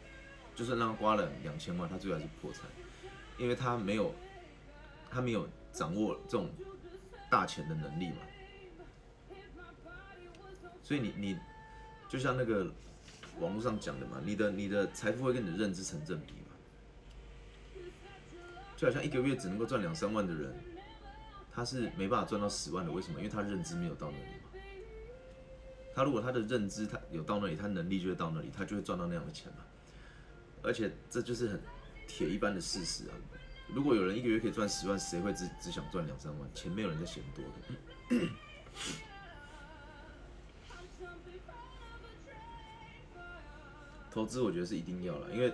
[0.54, 2.62] 就算让他刮了两千万，他最后还是破产，
[3.38, 4.14] 因为他没有，
[5.10, 6.50] 他没有掌握这种
[7.30, 8.18] 大钱的能力嘛。
[10.82, 11.38] 所以你你
[12.08, 12.70] 就像那个
[13.40, 16.38] 网络上讲的嘛，你的你的财富会跟你的认知成正比嘛。
[18.76, 20.52] 就好像一个月只能够赚两三万的人，
[21.52, 23.18] 他是没办法赚到十万的，为什么？
[23.18, 24.48] 因为他认知没有到那里嘛。
[25.94, 29.58] 他如果他的认知他有到那里，他能力就会到那里，他就会赚到那样的钱嘛。
[30.62, 31.60] 而且这就是很
[32.06, 33.14] 铁一般的事实啊！
[33.68, 36.48] 如果有人一个月可以赚十万，谁会只只想赚两三万？
[36.54, 37.52] 钱没有人在嫌多的。
[44.10, 45.50] 投资我觉得是一定要了，因为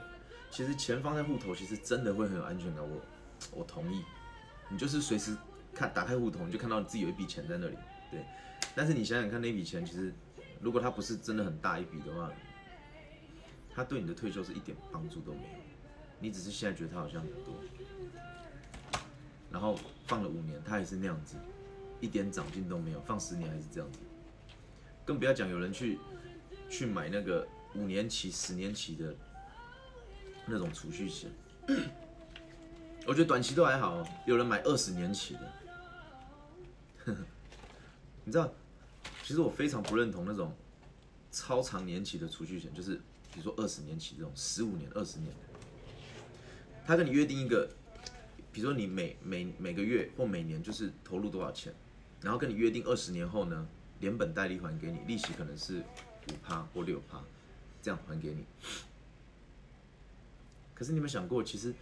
[0.51, 2.83] 其实钱放在户头，其实真的会很有安全感。
[2.83, 3.01] 我
[3.53, 4.03] 我同意，
[4.69, 5.37] 你就是随时
[5.73, 7.79] 看打开户头，你就看到你自己有一笔钱在那里，
[8.11, 8.25] 对。
[8.75, 10.13] 但是你想想看，那笔钱其实
[10.61, 12.33] 如果它不是真的很大一笔的话，
[13.73, 15.49] 它对你的退休是一点帮助都没有，
[16.21, 17.55] 你只是现在觉得他好像很多，
[19.51, 21.37] 然后放了五年，他还是那样子，
[22.01, 23.99] 一点长进都没有，放十年还是这样子，
[25.05, 25.99] 更不要讲有人去
[26.69, 29.15] 去买那个五年期、十年期的
[30.47, 31.31] 那种储蓄险，
[33.07, 35.53] 我觉得短期都还好，有人买二十年期的，
[38.25, 38.53] 你知道，
[39.23, 40.53] 其实我非常不认同那种
[41.31, 42.97] 超长年期的储蓄险，就是
[43.33, 45.33] 比如说二十年期这种，十五年、二十年，
[46.88, 47.68] 他跟你约定一个，
[48.51, 51.70] 比如说你每每每个月或每年就是投入多少钱，
[52.22, 53.68] 然后跟你约定二十年后呢，
[54.01, 57.22] 连本带利还给你，利息可能是五趴或六趴，
[57.83, 58.42] 这样还给你。
[60.72, 61.74] 可是你有没有想过，其实？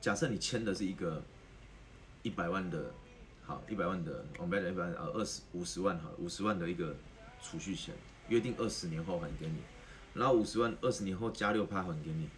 [0.00, 1.22] 假设你签的是一个
[2.24, 2.92] 一百万的，
[3.44, 6.96] 好一百万的，我们讲一百呃二十五十万好五十万的一个
[7.40, 7.94] 储蓄险，
[8.30, 9.58] 约定二十年后还给你，
[10.14, 12.28] 然后五十万二十年后加六趴还给你，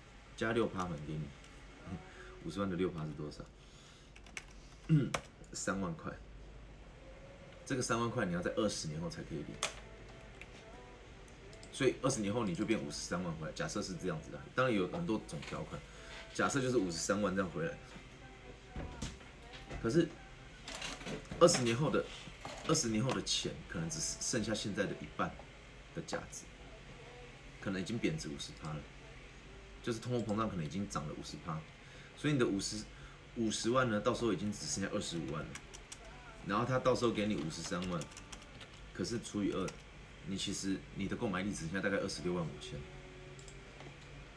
[0.41, 1.21] 加六趴还给你，
[2.47, 3.45] 五十万的六趴是多少？
[5.53, 6.11] 三万块。
[7.67, 9.49] 这个三万块你要在二十年后才可以领，
[11.71, 13.53] 所以二十年后你就变五十三万块。
[13.53, 15.79] 假设是这样子的，当然有很多种条款。
[16.33, 17.77] 假设就是五十三万这样回来，
[19.83, 20.09] 可是
[21.39, 22.03] 二十年后的
[22.67, 25.31] 二十年后的钱可能只剩下现在的一半
[25.95, 26.45] 的价值，
[27.61, 28.81] 可能已经贬值五十趴了，
[29.91, 31.59] 就是通货膨胀可能已经涨了五十趴，
[32.17, 32.85] 所以你的五十
[33.35, 35.49] 五十万呢，到时候已经只剩下二十五万了，
[36.47, 38.01] 然后他到时候给你五十三万，
[38.95, 39.69] 可是除以二，
[40.29, 42.79] 你其实你的购买力只剩下大概二十六万五千，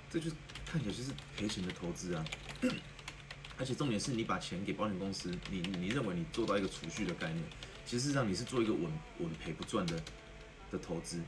[0.10, 0.36] 这就是。
[0.66, 2.26] 看起来就是赔钱的投资啊，
[3.60, 7.44] 而且重点是你把钱给保险公司，你你认为你做到一个储蓄的概念，
[7.86, 10.02] 其实上你是做一个稳稳赔不赚的
[10.72, 11.22] 的投资。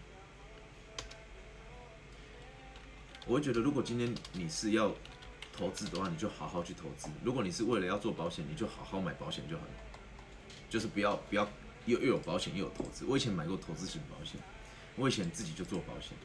[3.27, 4.93] 我会觉得，如果今天你是要
[5.51, 9.71] 投资的话，你就好好去投资；如果你是为了要做保险，你就好好买保险就好了，
[10.69, 11.47] 就是不要不要
[11.85, 13.05] 又又有保险又有投资。
[13.05, 14.39] 我以前买过投资型保险，
[14.95, 16.17] 我以前自己就做保险。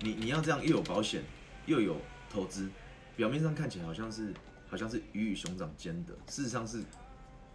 [0.00, 1.22] 你你要这样又有保险。
[1.66, 2.66] 又有投资，
[3.14, 4.32] 表面上看起来好像是
[4.70, 6.82] 好像是鱼与熊掌兼得，事实上是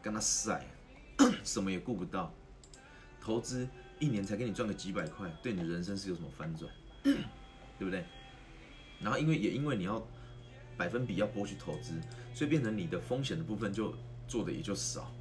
[0.04, 0.63] 跟他晒，
[1.44, 2.32] 什么也顾不到。
[3.20, 6.72] 投资一年才给你赚个几百块，对你的人生是有什么翻转？
[7.78, 8.04] 对不对？
[9.00, 10.02] 然后因为也因为你要
[10.78, 12.00] 百分比要拨去投资，
[12.34, 13.94] 所以变成你的风险的部分就
[14.28, 15.12] 做的也就少。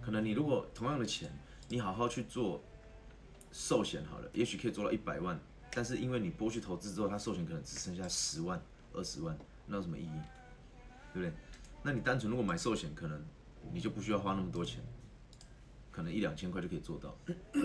[0.00, 1.30] 可能你如果同样的钱，
[1.68, 2.62] 你好好去做
[3.52, 5.38] 寿险好了，也许可以做到一百万。
[5.70, 8.60] 但是因为你拨去投资之后，它寿险可能只剩下十万、
[8.94, 10.20] 二十万，那有什么意义？
[11.12, 11.32] 对不对？
[11.82, 13.22] 那你单纯如果买寿险，可能
[13.72, 14.82] 你就不需要花那么多钱，
[15.92, 17.14] 可能一两千块就可以做到。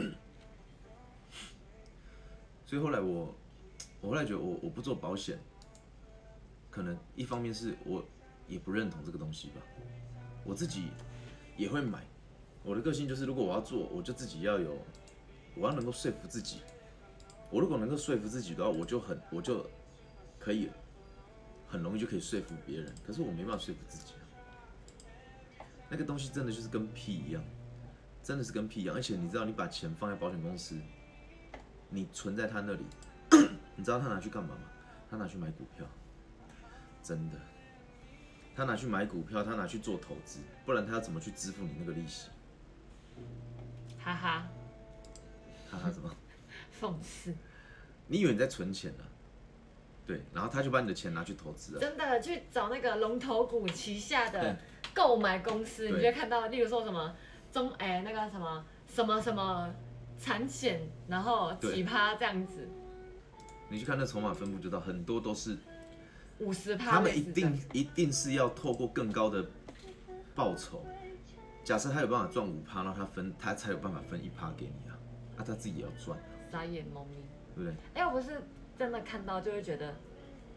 [2.66, 3.34] 所以后来我，
[4.04, 5.40] 我后来觉得我我不做保险，
[6.70, 8.06] 可能一方面是我
[8.50, 9.62] 也不认同这个东西吧。
[10.44, 10.90] 我自己
[11.56, 12.04] 也会买，
[12.64, 14.78] 我的个性就是如果我要做，我就自己要有，
[15.56, 16.60] 我要能够说服自己。
[17.50, 19.66] 我如果能够说服自己的话，我就很我就
[20.38, 20.70] 可以
[21.66, 22.94] 很容易就可以说服别人。
[23.08, 24.16] 可是我没办法说服自己，
[25.90, 27.42] 那个东西真的就是跟屁一样，
[28.22, 28.94] 真的是跟屁一样。
[28.94, 30.76] 而且你知道，你把钱放在保险公司，
[31.88, 32.84] 你存在他那里，
[33.76, 34.62] 你知道他拿去干嘛吗？
[35.10, 35.86] 他拿去买股票，
[37.02, 37.38] 真的，
[38.56, 42.30] 他拿去买股票，他拿去做投资，不然他要怎么去支付你那个利息？
[44.04, 44.48] 哈哈，
[45.70, 46.10] 哈哈什么？
[46.80, 47.34] 讽刺，
[48.08, 49.04] 你以为你在存钱呢？
[50.06, 51.80] 对，然后他就把你的钱拿去投资了。
[51.80, 54.58] 真的去找那个龙头股旗下的
[54.94, 57.16] 购买公司，你就看到，例如说什么
[57.52, 59.74] 中哎那个什么什么什么
[60.20, 62.68] 产险，然后奇葩这样子。
[63.74, 65.58] 你去看那筹码分布，就知道很多都是
[66.38, 66.92] 五十趴。
[66.92, 69.44] 他们一定一定是要透过更高的
[70.36, 70.86] 报酬。
[71.64, 74.94] 假设他有办法赚五趴，让他分，他才有办法分一趴给你啊，
[75.36, 76.16] 那他自己也要赚。
[76.52, 77.16] 傻眼懵咪，
[77.56, 77.74] 对不对？
[77.96, 78.44] 哎，我不是
[78.78, 79.96] 真的看到就会觉得，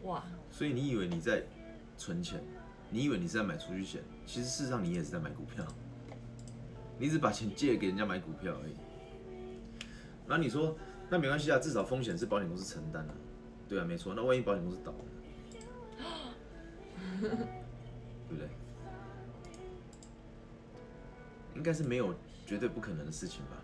[0.03, 0.23] 哇！
[0.51, 1.41] 所以你以为你在
[1.97, 2.39] 存钱，
[2.91, 5.65] 你以为你是在买储蓄险，其实事实上你也是在买股票，
[6.99, 8.75] 你只把钱借给人家买股票而已。
[10.27, 10.77] 那你说，
[11.09, 13.13] 那没关系啊，至少风险是保险公司承担的，
[13.69, 14.13] 对啊，没错。
[14.15, 14.97] 那万一保险公司倒了，
[17.21, 17.29] 对
[18.29, 18.49] 不对？
[21.55, 22.13] 应该是没有
[22.45, 23.57] 绝对不可能的事情吧，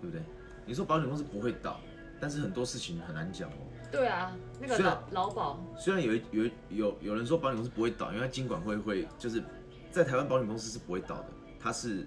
[0.00, 0.22] 对不对？
[0.64, 1.80] 你说保险公司不会倒，
[2.20, 3.56] 但是很多事情很难讲哦。
[3.90, 9.42] 对啊，那个劳劳保虽然有有有有人说保险公司不会倒，因为它金管会会就是
[9.90, 11.26] 在台湾保险公司是不会倒的，
[11.60, 12.06] 它是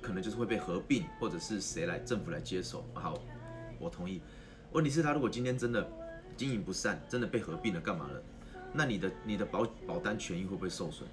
[0.00, 2.84] 可能就是会被合并，或者是谁来政府来接手。
[2.94, 3.20] 好，
[3.78, 4.20] 我同意。
[4.72, 5.86] 问题是，他如果今天真的
[6.36, 8.22] 经营不善，真的被合并了，干嘛了？
[8.72, 11.08] 那你的你的保保单权益会不会受损？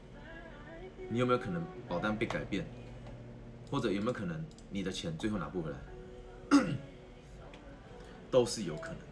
[1.10, 2.66] 你有没有可能保单被改变？
[3.70, 5.78] 或者有没有可能你的钱最后拿不回来？
[8.32, 9.06] 都是有可能的，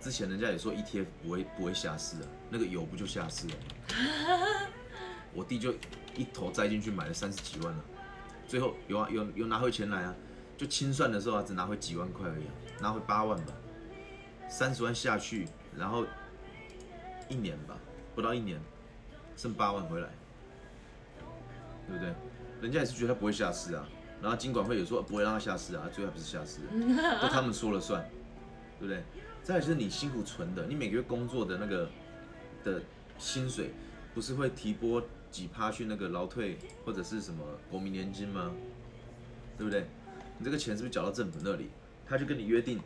[0.00, 4.70] 之前人家也说 ETF 不会不会下市啊，那个油不就下市了吗？
[5.34, 5.74] 我弟就
[6.16, 7.84] 一头栽进去买了三十几万了，
[8.50, 10.12] 最后有啊有有拿回钱来啊，
[10.56, 13.52] 就清算的时候啊只拿回几万块而已、啊，拿回八万吧，
[14.48, 15.46] 三十万下去，
[15.78, 16.04] 然后
[17.28, 17.76] 一年吧，
[18.12, 18.60] 不到一年，
[19.36, 20.08] 剩八万回来，
[21.86, 22.12] 对不对？
[22.60, 23.86] 人家也是觉得他不会下市啊，
[24.20, 28.04] 然后金管会也说不会让他下市啊，最后还不是下市了， 都他们说了算，
[28.80, 29.04] 对不对？
[29.44, 31.88] 再来就是你辛苦存的，你每个月工作的那个
[32.64, 32.82] 的
[33.16, 33.70] 薪水，
[34.12, 38.50] 不是会提拨几趴去那个劳退或者是什么国民年金吗？
[39.56, 39.86] 对不对？
[40.38, 41.68] 你这个钱是不是缴到政府那里？
[42.08, 42.80] 他就跟你约定，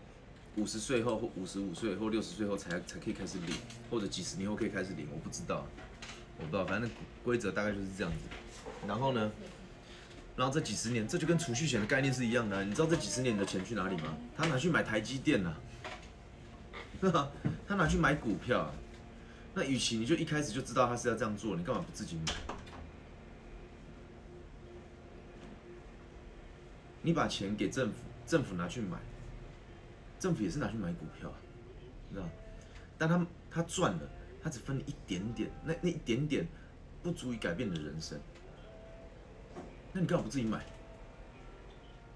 [0.57, 3.57] 五十岁后或五十五岁或六十岁后才才可以开始领，
[3.91, 5.65] 或者几十年后可以开始领，我不知道，
[6.39, 6.91] 我不知道，反正
[7.23, 8.19] 规则大概就是这样子。
[8.87, 9.33] 然后呢，
[10.37, 14.17] 然后这几十年，这就跟储蓄险的概念是一样的、你知道这几十年的钱去哪里吗？
[14.37, 15.55] 他拿去买台积电呐、
[17.13, 17.31] 啊，
[17.67, 18.71] 他拿去买股票、
[19.55, 22.35] 那与其你就一开始就知道他是要这样做，你干嘛不自己买？
[27.03, 27.95] 你把钱给政府，
[28.27, 28.99] 政府拿去买，
[30.19, 31.33] 政府也是拿去买股票，
[32.11, 32.29] 知道？
[32.99, 34.11] 但他他赚了，
[34.43, 36.47] 他只分你一点点，那那一点点
[37.03, 38.19] 不足以改变你的人生。
[39.93, 40.65] 那你干嘛不自己买？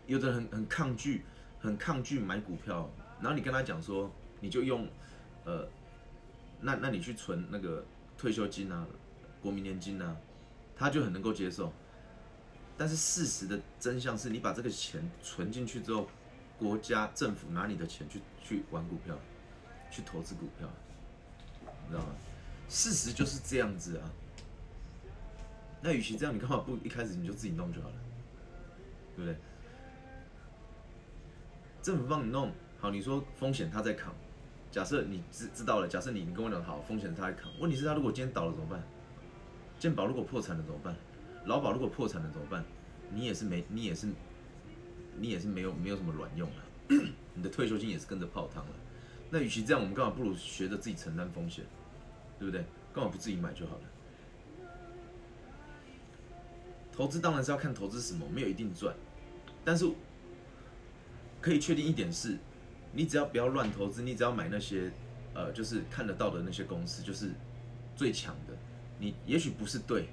[0.06, 1.22] 有的人很很抗拒，
[1.60, 4.88] 很抗拒买股票，然后你跟他讲说，你就用，
[5.44, 5.68] 呃，
[6.60, 7.84] 那那你去存那个
[8.16, 8.86] 退休金啊，
[9.40, 10.16] 国民年金啊，
[10.76, 11.72] 他就很能够接受。
[12.76, 16.08] 但是事实的真相是你把这个钱存进去之后，
[16.56, 19.18] 国家政府拿你的钱去去玩股票，
[19.90, 20.68] 去投资股票，
[21.86, 22.14] 你知道吗？
[22.68, 24.10] 事实就是这样子啊。
[25.80, 27.94] 那与其这样，你干嘛不一开始你就自己弄就好了，
[29.16, 29.38] 对不对？
[31.80, 34.14] 政府帮你弄好，你说风险他在扛，
[34.70, 38.82] 假设你知知道了，假设你你跟我讲好，风险他在扛，问题是他如果今天倒了怎么办？
[39.78, 40.94] 健保如果破产了怎么办？
[41.46, 42.64] 劳保如果破产了怎么办？
[43.10, 44.08] 你也是没，你也是，
[45.16, 46.60] 你也是没有没有什么卵用啊，
[47.34, 48.72] 你的退休金也是跟着泡汤了。
[49.30, 51.64] 那与其这样，我们干嘛不如学着自己承担风险，
[52.38, 52.64] 对不对？
[52.92, 53.82] 干嘛不自己买就好了？
[56.92, 58.94] 投资当然是要看投资什么，没有一定赚，
[59.64, 59.88] 但是
[61.40, 62.36] 可以确定一点是，
[62.92, 64.90] 你只要不要乱投资，你只要买那些
[65.34, 67.30] 呃就是看得到的那些公司，就是
[67.94, 68.54] 最强的。
[68.98, 70.08] 你也许不是对，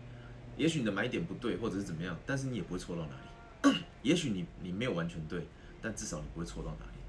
[0.58, 3.80] 也许你的买点不对，或者是怎么样，但是你也不会错到哪里。
[4.04, 5.48] 也许你你没有完全对，
[5.82, 7.00] 但至少你不会错到哪里。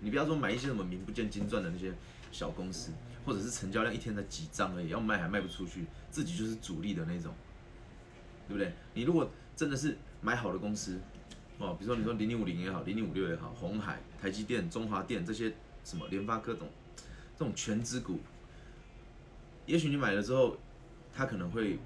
[0.00, 1.92] 你不要说买一些什么名不见经传的那些
[2.32, 2.92] 小公司，
[3.26, 7.34] 或者是成交量一天才几张而已，要卖还卖不出去，自己就是主力的那种，
[8.46, 8.72] 对不对？
[8.94, 10.98] 你如果真的是买好的公司，
[11.58, 15.52] 哦，比如说你说零零五零也好，零零五六也好，红海、台积电、中华电这些
[15.84, 16.68] 什么联发科这种
[17.36, 18.20] 这种全资股，
[19.66, 20.56] 也许你买了之后，
[21.12, 21.78] 它可能会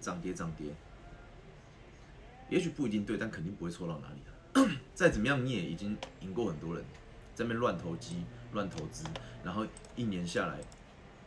[0.00, 0.68] 涨跌涨跌，
[2.48, 4.20] 也许不一定对，但肯定不会错到哪里。
[4.94, 6.84] 再怎么样，你也已经赢过很多人，
[7.34, 9.04] 在那边乱投机、乱投资，
[9.42, 10.60] 然后一年下来，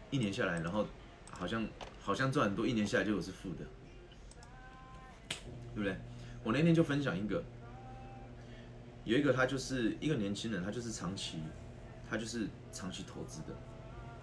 [0.09, 0.87] 一年下来，然后
[1.29, 1.67] 好像
[1.99, 3.65] 好像赚很多，一年下来结果是负的，
[5.75, 5.97] 对不对？
[6.43, 7.43] 我那天就分享一个，
[9.03, 11.39] 有一个他就是一个年轻人，他就是长期，
[12.09, 13.47] 他就是长期投资的，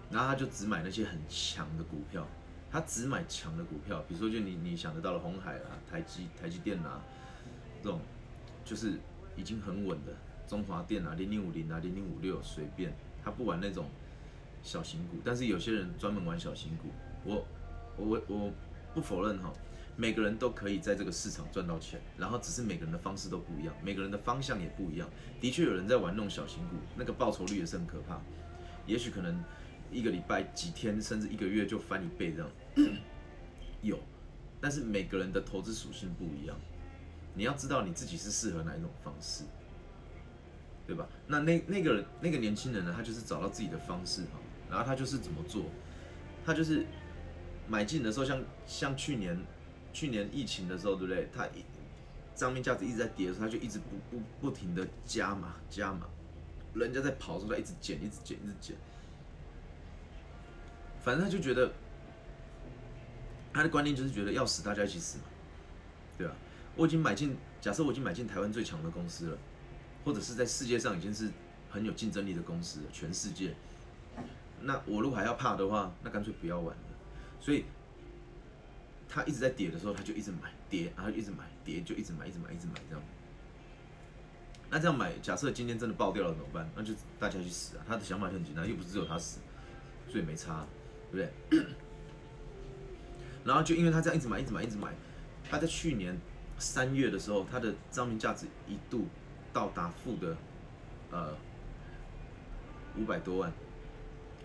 [0.09, 2.27] 然后他就只买那些很强的股票，
[2.71, 7.01] 他只买强的股票，比如说就你你想得到的红海啊、台积台积电啊
[7.83, 7.99] 这种。
[8.67, 8.93] 就是
[9.35, 10.11] 已经很稳的
[10.47, 12.91] 中华电啊、零零五零啊、零零五六随便，
[13.23, 13.85] 他不玩那种
[14.63, 16.87] 小型股，但是有些人专门玩小型股。
[17.23, 17.45] 我
[17.95, 18.51] 我我
[18.91, 19.53] 不否认哈，
[19.97, 25.09] 每个人都可以在这个市场赚到钱，然后只是每个人的方式都不一样，每个人的方向也不一样。
[25.39, 28.19] 的确有人在玩弄小型股，那个报酬率也是很可怕，
[28.85, 29.43] 也许可能
[29.91, 32.51] 一个礼拜、几天甚至一个月就翻一倍这样，
[33.81, 33.99] 有，
[34.59, 36.57] 但是每个人的投资属性不一样。
[37.33, 39.43] 你要知道你自己是适合哪一种方式，
[40.87, 41.07] 对吧？
[41.27, 44.39] 那那那个那个年轻人呢，他就是找到自己的方式哈，
[44.69, 45.65] 然后他就是怎么做，
[46.45, 46.85] 他就是
[47.67, 49.37] 买进的时候，像像去年
[49.95, 51.29] 去年疫情的时候，对不对？
[51.33, 51.63] 他一
[52.35, 56.05] 账面价值一直在跌的时候，他就一直不不不停的加码加码，
[56.73, 58.75] 人家在跑的时候，他一直减一直减一直减，
[61.01, 61.71] 反正他就觉得
[63.53, 65.23] 他的观念就是觉得要死大家一起死嘛，
[66.17, 66.35] 对吧？
[66.75, 69.37] 我已经买进，假设我已经买进台湾最强的公司了，
[70.03, 71.31] 或者是在世界上已经是
[71.69, 73.55] 很有竞争力的公司了，全世界。
[74.59, 76.83] 那我如果还要怕的话，那干脆不要玩了。
[77.39, 77.63] 所以，
[79.07, 83.03] 他一直在跌的时候，他就一直买跌，然后一直买跌，就一直买，一直买，一直买这样。
[84.69, 86.69] 那这样买，假设今天真的爆掉了怎么办？
[86.75, 87.85] 那就大家去死啊！
[87.87, 89.39] 他的想法很简单，又不是只有他死，
[90.09, 90.65] 所以没差，
[91.11, 91.65] 对不对？
[93.45, 94.91] 然后就因为他这样一直买，一直买，一直买，
[95.49, 96.17] 他在去年
[96.57, 99.07] 三月的时候，他的账面价值一度
[99.53, 100.35] 到达负的
[101.11, 101.37] 呃
[102.97, 103.53] 五百多万。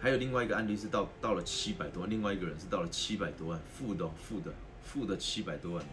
[0.01, 4.51] 还有另外一个案例是到到了七百多万，另外一个人是到了七百多万，负的负的
[4.83, 5.85] 负的七百多万，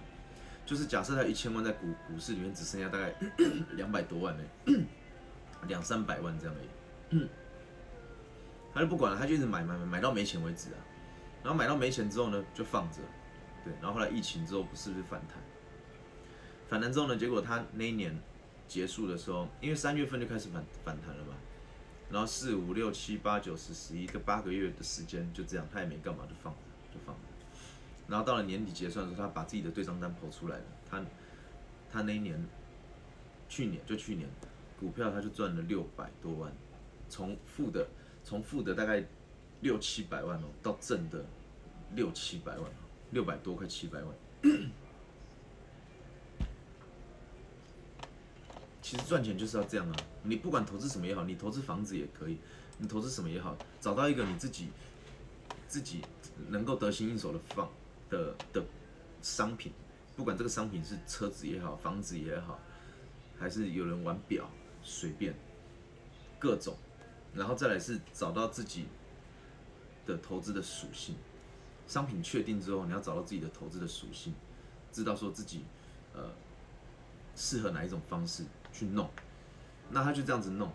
[0.66, 3.14] 就是假设他一千万在股股市里面只剩下大概
[3.76, 4.44] 两百多万呢，
[5.68, 7.28] 两三百万这样而已，
[8.74, 10.80] 他就不管了，他就一直买买买买到没钱为止啊，
[11.44, 13.00] 然后买到没钱之后呢就放着，
[13.66, 15.38] 对，然后后来疫情之后不是不是反弹，
[16.70, 18.18] 反弹之后呢，结果他那一年
[18.70, 21.34] 结束的时候，因为三月份就开始反反弹了嘛。
[22.10, 26.60] 然后四五六七八九十十一个八个月的时间就这样，他也没干嘛，就放着
[26.94, 27.22] 就放着。
[28.08, 30.64] 然后到了年底结算的时候，他把自己的对账单跑出来了。
[30.90, 31.04] 他
[31.92, 32.42] 他那一年，
[33.50, 34.30] 去年就去年，
[34.80, 36.52] 股票他就赚了六百多万，
[37.10, 37.86] 从负的
[38.24, 39.04] 从负的大概
[39.60, 41.26] 六七百万哦，到正的
[41.94, 42.72] 六七百万，
[43.12, 44.16] 六百多快七百万。
[48.90, 49.96] 其实赚钱就是要这样啊！
[50.24, 52.38] 你不管投资什么也好，你投资房子也可以，
[52.78, 54.70] 你投资什么也好，找到一个你自己
[55.68, 56.02] 自己
[56.48, 57.70] 能够得心应手的放
[58.10, 58.64] 的的
[59.22, 59.74] 商品，
[60.16, 62.58] 不管这个商品是车子也好，房子也好，
[63.38, 64.50] 还是有人玩表，
[64.82, 65.38] 随便
[66.40, 66.74] 各种，
[67.34, 68.86] 然后再来是找到自己
[70.06, 71.18] 的投资的属性。
[71.90, 74.34] 商品确定之后，你要找到自己的投资的属性，
[74.94, 75.66] 知道说自己
[76.14, 76.32] 呃
[77.36, 78.46] 适合哪一种方式。
[78.78, 79.10] 去弄，
[79.90, 80.72] 那他就这样子弄。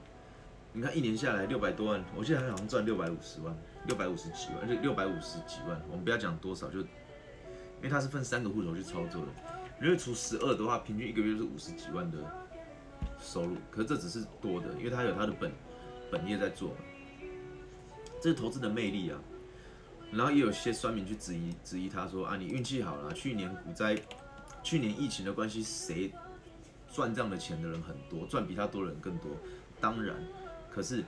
[0.72, 3.55] 你看一年下来六百多万，我记得他好像赚六百五十万，
[3.86, 5.80] 六百五十几万，就六百五十几万。
[5.90, 6.86] 我们不要讲多少，就因
[7.82, 9.28] 为他是分三个户头去操作的。
[9.82, 12.18] 因为除十二的话，平均一个月是五十几万的
[13.20, 13.57] 收入。
[13.70, 15.53] 可是这只是多的，因为他有他的本
[16.11, 16.74] 本业在做。
[18.20, 19.18] 这是投资的魅力啊。
[20.11, 23.96] 然后也有些酸民去质疑质疑他说啊，你运气好了，去年股灾，
[24.62, 26.12] 去年疫情的关系，谁？
[26.93, 29.30] 赚这样的钱的人很多，赚比他多的人更多。
[29.80, 30.14] 当然，
[30.70, 31.03] 可是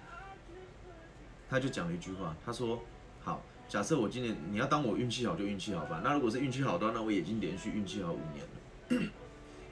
[1.49, 2.83] 他就讲了一句话，他说
[3.23, 6.01] ：“好，假设我今年你要当我运气好就运气好吧。
[6.03, 9.13] 那如果是运气好的话，那我已经连续运气好五年了。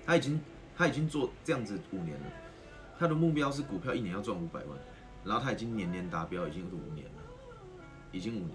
[0.06, 0.40] 他已经
[0.76, 2.26] 他已经做这样子五年了。
[2.98, 4.78] 他的目标是股票一年要赚五百万，
[5.24, 7.22] 然后他已经年年达标，已经是五年了，
[8.12, 8.50] 已经五年。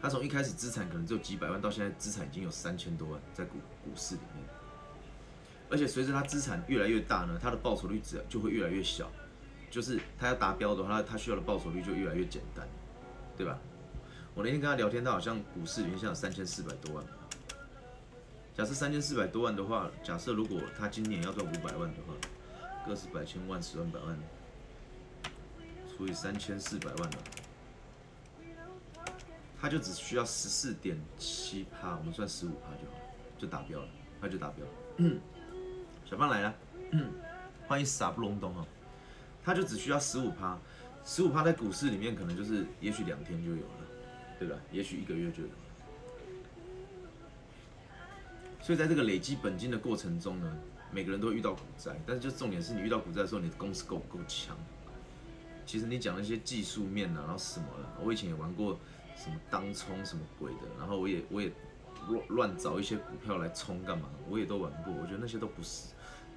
[0.00, 4.44] 他从一开始资产可能只有几百万，到现在资产已经有三千多万在股股市里面。”
[5.70, 9.10] 而且随着他资产越来越大呢，他的报酬率只就会越来越小，
[9.70, 12.66] 就是他要达标的话，他需要的报酬率就越来越简单，
[13.36, 13.58] 对吧？
[14.34, 17.04] 我那天跟他聊天，他好像股市里面像三千四百多万。
[18.56, 22.14] 假设三千四百多万的话，假设如果他今年要赚五百万的话，
[22.86, 24.18] 个十百千万十万百万
[25.96, 27.18] 除以三千四百万了，
[29.60, 32.98] 他就只需要十四点七趴，我们算十五趴就好，
[33.36, 33.88] 就达标了，
[34.20, 34.72] 他就达标了。
[36.08, 36.54] 小胖来了，
[37.66, 38.66] 欢迎傻不隆咚哦，
[39.44, 40.56] 他就只需要十五趴，
[41.04, 43.86] 十五趴在股市里面可能就是也许两天就有了，
[44.38, 44.56] 对吧？
[44.72, 45.54] 也许一个月就有了。
[48.62, 50.50] 所以在这个累积本金的过程中呢，
[50.90, 54.56] 每个人都遇到股灾，但是就重点是你遇到股灾的时候，你的公司够不够强？
[55.66, 58.80] 其实你讲那些技术面啊，然后什么的，我以前也玩过
[59.14, 61.52] 什么当冲什么鬼的，然后我也我也
[62.08, 65.88] 乱乱找一些股票来冲干嘛，我也都玩过，我觉得那些都不是。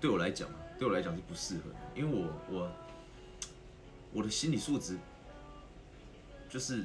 [0.02, 0.50] 对我来讲
[0.80, 2.72] 对我来讲是不适合的，因为我我
[4.12, 4.98] 我的心理素质
[6.50, 6.84] 就是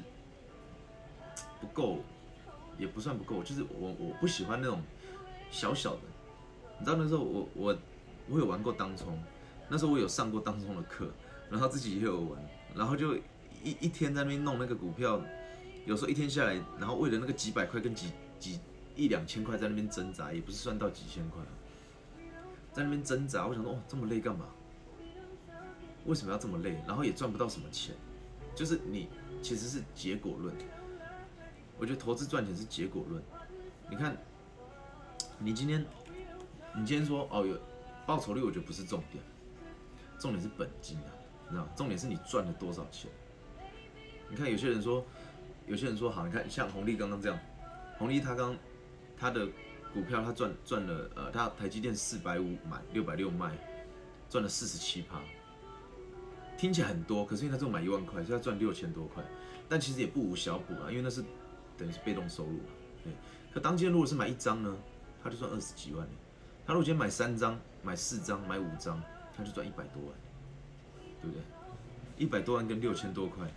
[1.59, 1.97] 不够，
[2.77, 4.81] 也不算不够，就是我我不喜欢那种
[5.49, 6.01] 小小的，
[6.77, 7.77] 你知道那时候我我
[8.29, 9.19] 我有玩过当冲，
[9.67, 11.09] 那时候我有上过当冲的课，
[11.49, 12.39] 然后自己也有玩，
[12.75, 13.15] 然后就
[13.63, 15.19] 一一天在那边弄那个股票，
[15.85, 18.59] 有时候一天下来，然后为了那个几百块跟几几
[18.95, 21.41] 一两千块在那边挣扎，也不是算到几千块。
[22.77, 24.45] 在那边挣扎，我想说，哦，这么累干嘛？
[26.05, 26.79] 为什么要这么累？
[26.85, 27.95] 然后也赚不到什么钱，
[28.53, 29.09] 就是你
[29.41, 30.53] 其实是结果论。
[31.79, 33.19] 我觉得投资赚钱是结果论。
[33.89, 34.15] 你看，
[35.39, 35.83] 你今天，
[36.75, 37.59] 你今天说哦有
[38.05, 39.23] 报酬率，我觉得不是重点，
[40.19, 41.09] 重点是本金啊，
[41.47, 43.09] 你知道重点是你赚了多少钱。
[44.29, 45.03] 你看有些人说，
[45.65, 47.39] 有些人说好，你看像红利刚刚这样，
[47.97, 48.55] 红利他刚
[49.17, 49.47] 他的。
[49.93, 53.57] 股票他赚赚了，呃，他台积电四百五买，六百六卖，
[54.29, 55.21] 赚了四十七趴，
[56.57, 59.23] 听起来很多，可是因为他只有买一万块，所以他赚六千多块，
[59.67, 61.23] 但其实也不无小补啊，因为那是
[61.77, 62.69] 等于是被动收入嘛，
[63.03, 63.13] 对。
[63.53, 64.75] 可当今如果是买一张呢，
[65.23, 66.07] 他就赚二十几万
[66.65, 69.01] 他如果今天买三张、买四张、买五张，
[69.35, 70.13] 他就赚一百多万，
[71.21, 71.41] 对不对？
[72.17, 73.47] 一百多万跟六千多块，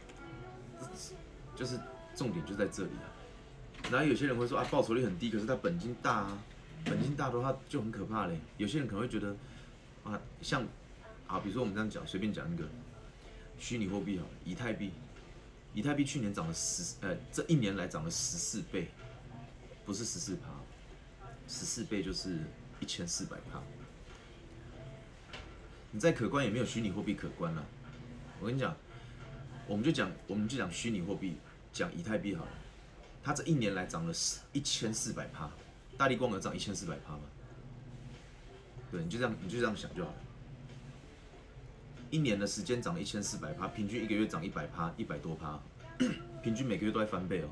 [1.56, 1.78] 就是
[2.14, 3.08] 重点就在这里啊。
[3.90, 6.38] 然后有些人会说啊，报酬率很低，可是他本金大啊，
[6.84, 8.38] 本金大的话就很可怕嘞。
[8.56, 9.34] 有些人可能会觉得
[10.04, 10.62] 啊，像
[11.26, 12.64] 啊，比如说我们这样讲，随便讲一个
[13.58, 14.92] 虚拟货币好了，以太币，
[15.74, 18.88] 以太币去年涨了十，呃，这一年来涨了十四倍，
[19.84, 20.48] 不是十四趴，
[21.48, 22.38] 十四倍就是
[22.78, 23.60] 一千四百趴。
[25.90, 27.66] 你再可观也没有虚拟货币可观了。
[28.38, 28.76] 我跟你讲，
[29.66, 31.34] 我们就讲，我们就讲虚拟货币，
[31.72, 32.50] 讲以太币好了。
[33.22, 35.50] 它这一年来涨了四一千四百趴，
[35.96, 37.20] 大力光有涨一千四百趴吗？
[38.90, 40.16] 对，你就这样，你就这样想就好了。
[42.10, 45.60] 一年的时间涨了一千四百趴，平均一个月涨一百趴，一百多趴，
[46.42, 47.48] 平均每个月都在翻倍哦，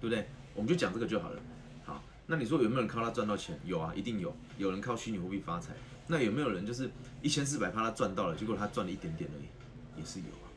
[0.00, 0.26] 对不对？
[0.54, 1.40] 我们就讲这个就好了。
[1.84, 3.56] 好，那你说有没有人靠它赚到钱？
[3.64, 4.34] 有啊，一定有。
[4.58, 5.74] 有人靠虚拟货币发财。
[6.08, 6.90] 那有没有人就是
[7.22, 10.50] 一千四百趴他赚到了，结果他赚了一点点而已，也是有啊。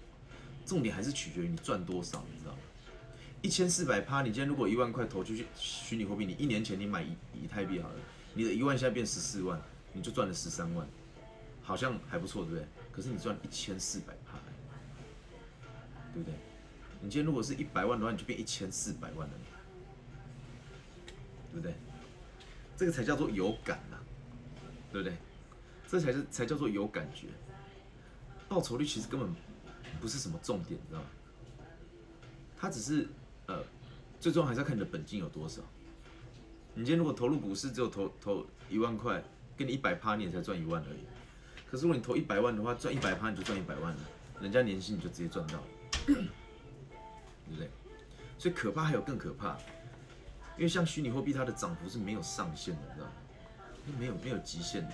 [0.66, 2.57] 重点还是取决于你赚多少，你知道？
[3.48, 7.96] 一千四百趴，你今天如果一万块投进去虚拟货币，你一年前你买以以太币好了，
[8.34, 9.58] 你的一万现在变十四万，
[9.94, 10.86] 你就赚了十三万，
[11.62, 12.68] 好像还不错，对不对？
[12.92, 14.38] 可是你赚一千四百趴，
[16.14, 16.36] 对不对？
[17.00, 19.34] 你今天如果是一百万的话，你就变一千四百万了，
[21.54, 21.74] 对不对？
[22.76, 23.98] 这个才叫做有感呐，
[24.92, 25.16] 对不对？
[25.88, 27.28] 这才是才叫做有感觉，
[28.50, 29.34] 报酬率其实根本
[30.02, 31.08] 不是什么重点，你知道吗？
[32.60, 33.08] 它只是，
[34.20, 35.62] 最终还是要看你的本金有多少。
[36.74, 39.24] 你今天如果投入股市只有投投一万块，
[39.56, 41.00] 给你一百趴，你也才赚一万而已。
[41.70, 44.00] 可是如果你投一百万的话，赚一百趴你就赚一百万了，
[44.40, 45.64] 人家年薪你就直接赚到了，
[46.06, 46.16] 对
[47.50, 47.70] 不对？
[48.38, 49.58] 所以可怕还有更可怕，
[50.56, 53.14] 因为像虚拟货币它的涨幅是没有上限的，你知道吗？
[54.00, 54.94] 没有没有极限的。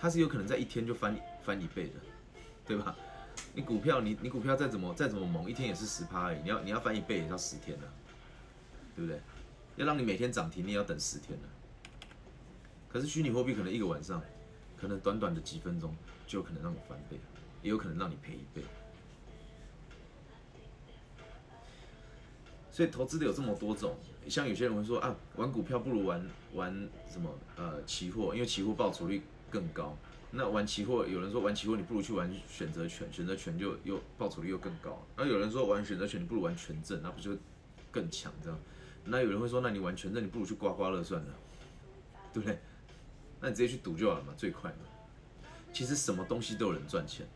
[0.00, 1.94] 它是有可能在一天就翻翻一倍的，
[2.66, 2.96] 对吧？
[3.54, 6.38] 你股票，你你股票再怎么再怎么猛，一天也是十趴而已。
[6.42, 7.84] 你要你要翻一倍也要十天了，
[8.96, 9.20] 对不对？
[9.76, 11.48] 要让你每天涨停，你要等十天了。
[12.88, 14.22] 可是虚拟货币可能一个晚上，
[14.80, 15.94] 可能短短的几分钟
[16.26, 17.18] 就有可能让你翻倍，
[17.62, 18.64] 也有可能让你赔一倍。
[22.70, 23.96] 所以投资的有这么多种，
[24.28, 29.22] 像有些人会说啊，玩股票不如玩玩什么呃期货，因为期货报酬率。
[29.52, 29.94] 更高，
[30.30, 35.06] 那玩期货，有人说玩期货你不如去玩选择权，选择权就又报酬率又更高。
[35.14, 37.36] 那有人说玩选择权你不如玩权证，那不就
[37.90, 38.58] 更强这样？
[39.04, 41.34] 那有人会说，那你玩权证你不如去刮刮乐算了，
[42.32, 42.58] 对不对？
[43.40, 44.78] 那你直接去赌就好了嘛，最快嘛。
[45.72, 47.26] 其实什么东西都有人赚钱，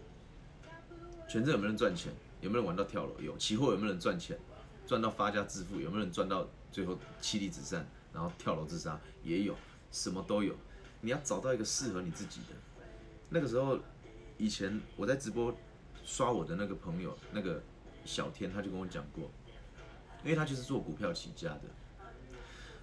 [1.29, 2.13] 权证有没有人赚钱？
[2.41, 3.15] 有没有人玩到跳楼？
[3.21, 3.37] 有。
[3.39, 4.39] 期货有没有人赚钱？
[4.87, 5.81] 赚到发家致富？
[5.81, 9.01] 有没有人赚到最后妻离子散，然后跳楼自杀？
[9.25, 9.57] 也有，
[9.91, 10.55] 什么都有。
[11.01, 12.55] 你要找到一个适合你自己的。
[13.31, 13.79] 那个时候，
[14.39, 15.53] 以前我在直播
[16.05, 17.61] 刷我的那个朋友，那个
[18.05, 19.29] 小天，他就跟我讲过，
[20.25, 21.63] 因为他就是做股票起家的。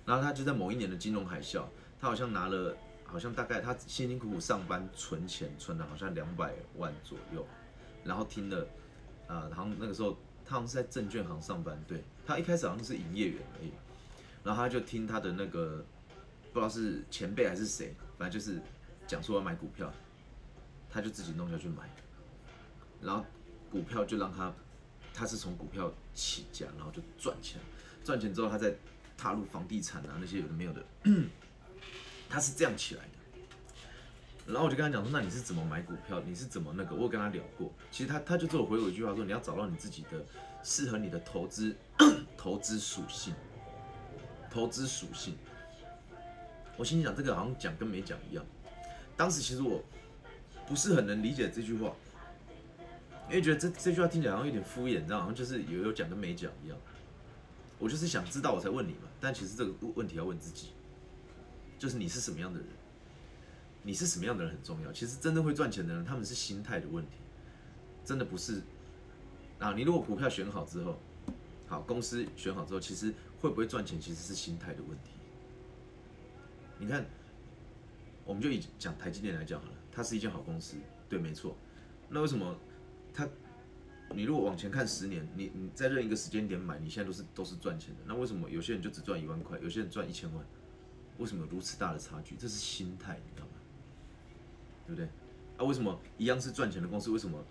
[0.06, 1.64] 然后他就在某一年的金融海啸，
[2.00, 2.76] 他好像拿了，
[3.06, 7.46] 好像大概他辛辛苦苦上班存钱，存了好像两百万左右。
[8.04, 8.68] 然后听了，
[9.28, 13.72] 呃，好像那个时候他好像是在证券行上班，对他一开始好像是营业员而已。
[14.44, 15.84] 然后他就听他的那个。
[16.52, 18.62] 不知道是前辈还是谁，反正就是
[19.08, 19.92] 讲说要买股票，
[20.88, 21.90] 他就自己弄下去买，
[23.02, 23.26] 然后
[23.72, 24.54] 股票就让他，
[25.14, 27.61] 他是从股票起家，然后就赚钱，
[28.03, 28.74] 赚钱之后他再
[29.18, 30.84] 踏入房地产啊那些有的没有的，
[32.30, 33.09] 他是这样起来的。
[34.45, 36.20] 然后我就跟他讲说，那你是怎么买股票？
[36.26, 36.93] 你是怎么那个？
[36.95, 40.22] 我跟他聊过，其实他他就做回我一句话说，你要找到你自己的
[40.64, 41.74] 适合你的投资
[42.36, 43.34] 投资属性，
[44.51, 45.38] 投资属性。
[46.76, 48.45] 我心里想，这个好像讲跟没讲一样。
[49.16, 49.82] 当时其实我
[50.68, 51.93] 不是很能理解这句话，
[53.34, 56.78] 因为觉得这这句话听起来好像有点敷衍，你知道，好像就是有有讲跟没讲一样。
[57.80, 59.10] 我就是想知道，我才问你嘛。
[59.20, 60.68] 但其实这个问题要问自己，
[61.80, 62.70] 就是你是什么样的人，
[63.82, 64.92] 你是什么样的人很重要。
[64.92, 67.14] 其实真正会赚钱的人，他们是心态的问题，
[68.06, 68.62] 真的不是。
[69.58, 71.00] 啊，你如果股票选好之后，
[71.66, 75.10] 好公司选好之后，其实会不会赚钱，其实是心态的问题。
[76.78, 77.04] 你看，
[78.26, 80.76] 我们就以讲台积电来讲好了，它是一间好公司，
[81.10, 81.58] 对，没错。
[82.10, 82.56] 那为什么
[83.14, 83.28] 他，
[84.14, 88.01] 你如果往前看十年，你你在任一个时间点买，你现在都是都是赚钱的。
[88.05, 90.45] 那为什么有些人就只赚一万块，有些人赚一千万？
[91.20, 92.36] 为什么如此大的差距？
[92.36, 93.53] 这是心态，你知道吗？
[94.88, 95.05] 对不对？
[95.57, 97.43] 啊，为什么一样是赚钱的公司，为什么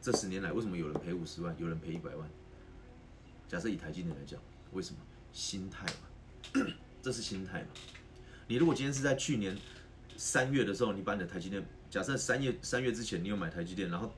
[0.00, 2.28] 这十年来，为什么有人赔五十万，有人赔一百万？
[3.48, 4.40] 假设以台积电来讲，
[4.72, 5.00] 为什么？
[5.30, 6.66] 心态嘛，
[7.02, 7.68] 这是心态嘛。
[8.46, 9.54] 你如果今天是在去年
[10.16, 14.10] 三月的时候，你把你的台积电假设三月三月之前你有买台积电，然后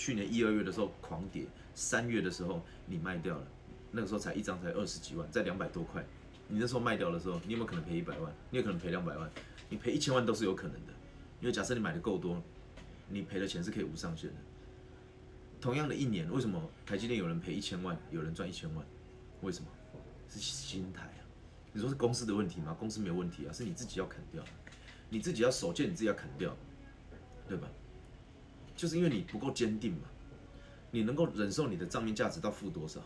[0.00, 1.44] 去年一二月的时候狂跌，
[1.74, 3.46] 三月的时候你卖掉了，
[3.90, 6.02] 那个时候才一张才二十几万，在两百多块，
[6.48, 8.32] 你那时候卖掉的时候，你有没有可能赔一百万？
[8.48, 9.30] 你有可能赔两百万，
[9.68, 10.92] 你赔一千万都是有可能的，
[11.38, 12.42] 因为假设你买的够多，
[13.10, 14.36] 你赔的钱是可以无上限的。
[15.60, 18.82] 同样的一年，为什么台积电有人赔一千万，有人赚一千万？
[19.42, 19.68] 为什么？
[20.30, 21.20] 是心态啊！
[21.74, 22.74] 你说是公司的问题吗？
[22.80, 24.42] 公司没有问题啊，是你自己要砍掉，
[25.10, 26.56] 你自己要守见，你自己要砍掉，
[27.46, 27.68] 对吧？
[28.80, 30.08] 就是因为你不够坚定嘛，
[30.90, 33.02] 你能够忍受你的账面价值到负多少，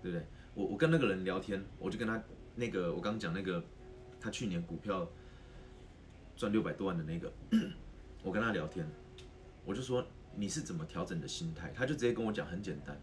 [0.00, 0.24] 对不对？
[0.54, 2.22] 我我跟那个人聊天，我就跟他
[2.54, 3.60] 那个我刚讲那个，
[4.20, 5.08] 他去年股票
[6.36, 7.32] 赚六百多万的那个，
[8.22, 8.86] 我跟他聊天，
[9.64, 10.06] 我就说。
[10.34, 11.70] 你是怎么调整的心态？
[11.76, 12.98] 他就直接跟我讲，很简单，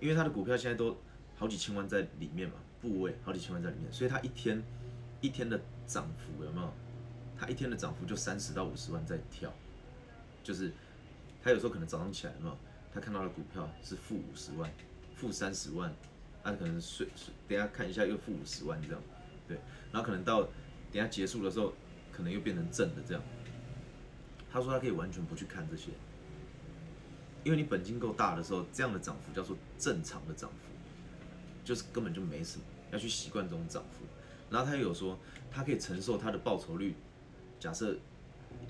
[0.00, 0.96] 因为他的股票现在都
[1.36, 4.60] 好几千万在里面嘛，部位好几千万在里面，所以他一天
[5.20, 6.72] 一天的涨幅有没有？
[7.38, 9.54] 他一天的涨幅就三十到五十万在跳，
[10.42, 10.72] 就是
[11.44, 12.56] 他有时候可能早上起来嘛，
[12.90, 14.72] 他看到的股票是负五十万、
[15.14, 15.94] 负三十万，
[16.42, 19.02] 他可能睡睡，等下看一下又负五十万这样，
[19.46, 19.58] 对，
[19.92, 20.42] 然后可能到
[20.90, 21.74] 等下结束的时候，
[22.10, 23.22] 可能又变成正的这样。
[24.50, 25.90] 他说他可以完全不去看这些。
[27.42, 30.72] 因为你本金够大的时候，这样的涨幅叫做正常的涨幅，
[31.62, 34.06] 就是根本就没什么，要去习惯这种涨幅。
[34.48, 35.18] 然后他有说，
[35.50, 36.94] 他可以承受他的报酬率，
[37.60, 37.98] 假设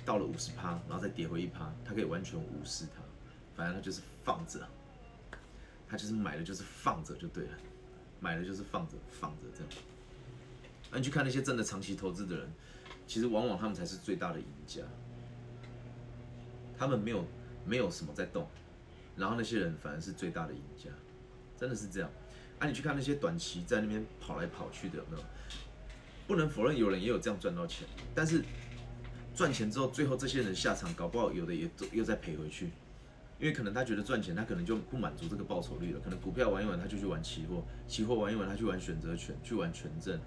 [0.05, 3.03] 到了五十趴，然后再跌回一趴，他可以完全无视它，
[3.57, 4.61] 反正他就是放着，
[5.89, 7.57] 他就是买的就是放着就对了，
[8.21, 9.69] 买的就是放着放着这样。
[10.91, 12.53] 那你去看那些真的长期投资的人，
[13.07, 14.83] 其实往往他们才是最大的赢家，
[16.77, 17.25] 他们没有
[17.65, 18.47] 没有什么在动。
[19.17, 20.91] 然后那些人反而是最大的赢家，
[21.57, 22.11] 真的是这样。
[22.59, 25.25] 啊，你去看那些短期在那边跑来跑去的，有没有？
[26.27, 28.43] 不能否认有人也有这样赚到钱，但是
[29.35, 32.67] 赚钱之后，最后这些人下场搞不好有的也都又再赔回去，
[33.41, 36.01] 因为可能他觉得赚钱，他可能就不满足这个报酬率了。
[36.01, 40.21] 可能股票玩一玩，他就去玩期货；期货玩一玩，他去玩选择权，去玩权证，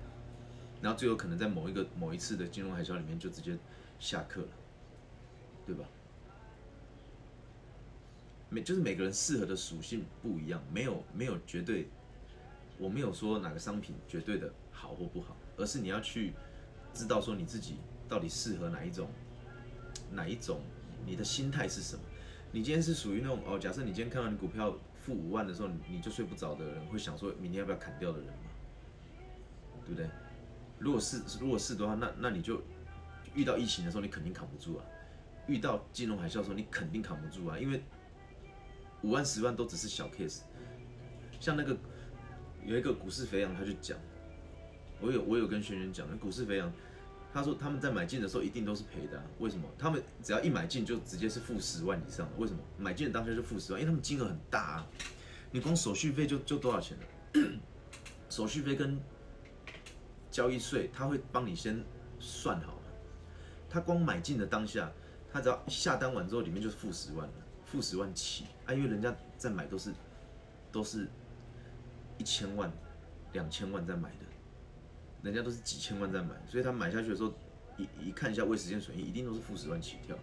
[0.82, 3.58] 然后最后可能在某一个某一次的金融海啸里面就直接
[3.98, 4.48] 下课了，
[5.66, 5.86] 对吧？
[8.50, 11.88] 每就是每个人适合的属性不一样，没有没有绝对，
[12.78, 16.34] 我没有说哪个商品绝对的好或不好，而是你要去
[16.94, 17.78] 知道说你自己
[18.08, 19.10] 到底适合哪一种，
[20.12, 20.62] 哪一种，
[21.06, 22.02] 你的心态是什么？
[22.52, 28.50] 你今天是属于那种哦，假设你今天看到你股票负五万的时候，你就睡不着的人，会想说明天要不要砍掉的人吗？
[29.86, 30.10] 对不对？
[30.80, 32.62] 如果是如果是的话，那那你就
[33.34, 34.84] 遇到疫情的时候，你肯定扛不住啊；
[35.48, 37.82] 遇到金融海啸的时候，你肯定扛不住啊，因为。
[39.04, 40.40] 五万十万都只是小 case，
[41.40, 41.78] 像那个
[42.66, 43.96] 有一个股市肥羊，他就讲，
[45.00, 46.74] 我有我有跟轩轩讲，股市肥羊，
[47.38, 49.70] 他说他们在买进的时候一定都是赔的，为什么？
[49.78, 52.60] 他们只要一买进就直接是负十万以上的，为什么？
[52.80, 54.88] 买进的当下就负十万，因为他们金额很大啊，
[55.52, 57.04] 你光手续费就就多少钱了？
[58.28, 59.00] 手续费跟
[60.32, 61.80] 交易税他会帮你先
[62.20, 62.82] 算好了，
[63.70, 64.92] 他光买进的当下，
[65.32, 67.34] 他只要下单完之后里面就是负十万了。
[67.66, 69.94] 负十万起啊，因为人家在买都是
[70.72, 71.08] 都是
[72.18, 72.72] 一千万、
[73.34, 74.26] 两千万在买的，
[75.22, 77.34] 人家都是几千万在买，所以他买下去的时候，
[77.78, 80.18] 一一看一下未实现损益，一定都是负十万起跳，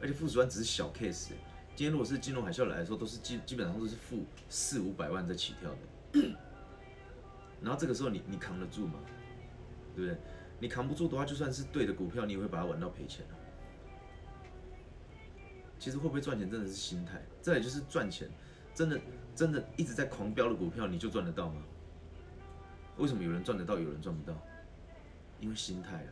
[0.00, 1.30] 而且负十万只是小 case，
[1.74, 5.70] 今天如果是金融海啸来的时候，都是基基本上都是负四五百万在起跳
[6.12, 6.36] 的，
[7.60, 8.98] 然后这个时候你你扛得住吗？
[9.94, 10.18] 对不对？
[10.60, 13.34] 你扛不住的话，就算是对的股票，你也会把它玩到赔钱的。
[15.78, 18.30] 其实会不会赚钱真的是心态，再也就是赚钱，
[18.72, 19.00] 真的
[19.34, 21.62] 真的一直在狂飙的股票，你就赚得到吗？
[22.98, 24.36] 为什么有人赚得到，有人赚不到？
[25.40, 26.10] 因为心态啊！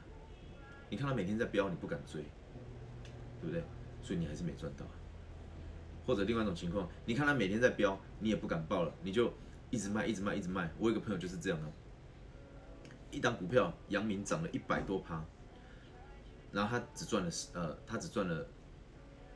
[0.89, 2.23] 你看他每天在飙，你不敢追，
[3.41, 3.63] 对不对？
[4.03, 4.85] 所以你还是没赚到。
[6.07, 9.33] 或者另外一种情况，你看他每天在飙，你也不敢报了，你就
[9.71, 10.71] 一直卖，一直卖，一直卖。
[10.79, 11.71] 我有个朋友就是这样的，
[13.11, 15.25] 一档股票阳明涨了一百多趴，
[16.51, 18.47] 然后他只赚了十，呃，他只赚了。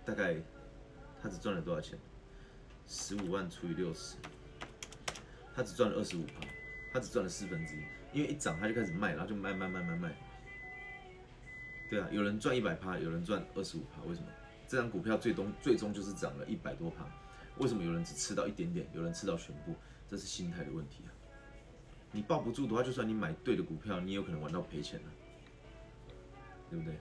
[0.07, 0.37] 大概
[1.23, 1.99] 他只赚了多少钱？
[2.87, 4.17] 十五万除以六十，
[5.55, 6.47] 他只赚了二十五趴，
[6.95, 7.81] 他只赚了四分之一。
[8.13, 10.17] 因为一涨他就开始卖，然后就卖卖卖卖卖。
[11.91, 14.29] 对啊，有人赚一百趴，有人赚二十五趴，为什么？
[14.69, 17.05] 这张股票最终最终就是涨了一百多趴。
[17.59, 19.75] 为什么有人只吃到一点点，有人吃到全部？
[20.09, 21.11] 这是心态的问题啊！
[22.13, 25.11] 你抱不住的话，就算你买对的股票，你也有可能玩到赔钱了，
[26.71, 26.97] 对不对？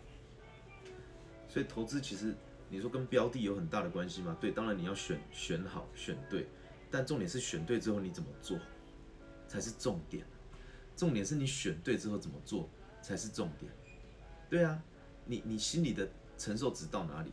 [1.47, 2.35] 所以投资其实。
[2.69, 4.35] 你说跟标的有很大的关系吗？
[4.41, 6.47] 对，当然你要选选好选对，
[6.89, 8.57] 但重点是选对之后你怎么做
[9.47, 10.25] 才是重点。
[10.95, 12.69] 重点是你选对之后怎么做
[13.01, 13.71] 才是重点。
[14.49, 14.81] 对啊，
[15.25, 17.31] 你你心里的承受值到哪里？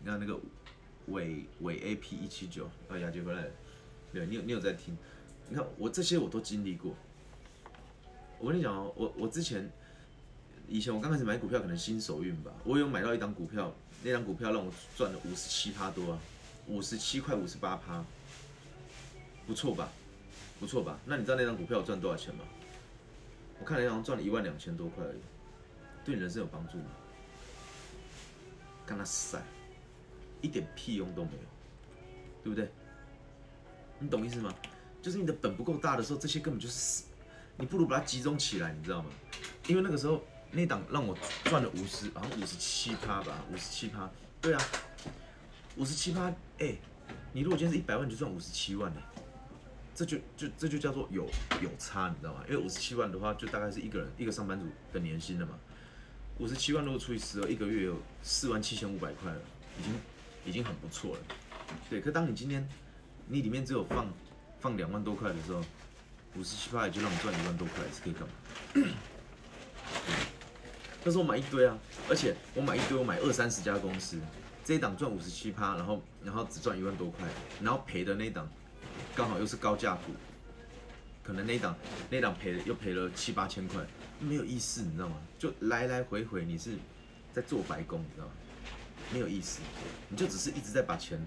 [0.00, 0.38] 你看那个
[1.08, 3.50] 伟伟 A P 一七九，哦，雅杰回来了，
[4.12, 4.96] 对你有你有在听？
[5.48, 6.94] 你看我这些我都经历过。
[8.38, 9.70] 我跟你讲哦，我我之前
[10.68, 16.18] 以前我刚开始买股票，可能新手运吧，我有买到一档股票，那张股票让我赚了五十七趴多啊，
[16.68, 18.04] 五十七块五十八趴，
[19.46, 19.92] 不错吧？
[20.62, 20.96] 不错吧？
[21.04, 22.44] 那你知道那张股票赚多少钱吗？
[23.58, 25.18] 我看了一张赚了一万两千多块而已，
[26.04, 26.84] 对你人生有帮助吗？
[28.86, 29.42] 干他晒，
[30.40, 32.70] 一点屁用都没有，对不对？
[33.98, 34.54] 你懂意思吗？
[35.02, 37.04] 就是你的本不够大的时候，这些根本就是死。
[37.56, 39.10] 你不如把它集中起来，你知道吗？
[39.66, 44.08] 因为那个时候那档让我赚了五十，好像五十七趴吧，五十七趴。
[44.40, 44.62] 对啊，
[45.76, 46.76] 五十七趴，哎，
[47.32, 49.02] 你如果今天是一百万，你就赚五十七万呢，
[49.94, 51.28] 这就就这就叫做有
[51.60, 52.44] 有差，你知道吗？
[52.48, 55.58] 因为五十七万的话，就大概是一个人一个上班族的年薪了嘛。
[56.38, 59.40] 五十七万如果除以十二，一个月有四万七千五百块了，
[59.78, 59.92] 已经
[60.46, 61.20] 已经很不错了。
[61.90, 62.68] 对，可当你今天
[63.26, 64.06] 你里面只有放
[64.60, 65.62] 放两万多块的时候。
[66.34, 68.88] 五十七趴也就让你赚一万多块，是可以干嘛？
[71.04, 71.78] 那时候买一堆啊，
[72.08, 74.18] 而且我买一堆，我买二三十家公司，
[74.64, 77.28] 这一档赚五十七趴，然后然后只赚一万多块，
[77.60, 78.50] 然后赔的那一档
[79.14, 80.12] 刚好又是高价股，
[81.22, 81.76] 可能那档
[82.10, 83.84] 那档赔又赔了七八千块，
[84.20, 85.16] 没有意思，你知道吗？
[85.38, 86.76] 就来来回回你是
[87.32, 88.32] 在做白工，你知道吗？
[89.12, 89.60] 没有意思，
[90.08, 91.20] 你就只是一直在把钱。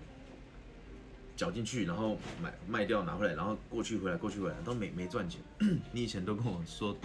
[1.38, 5.42] 缴进去，然后买卖掉拿回来，然后过去回来过去回来都没没赚钱。
[5.92, 6.98] 你以前都跟我说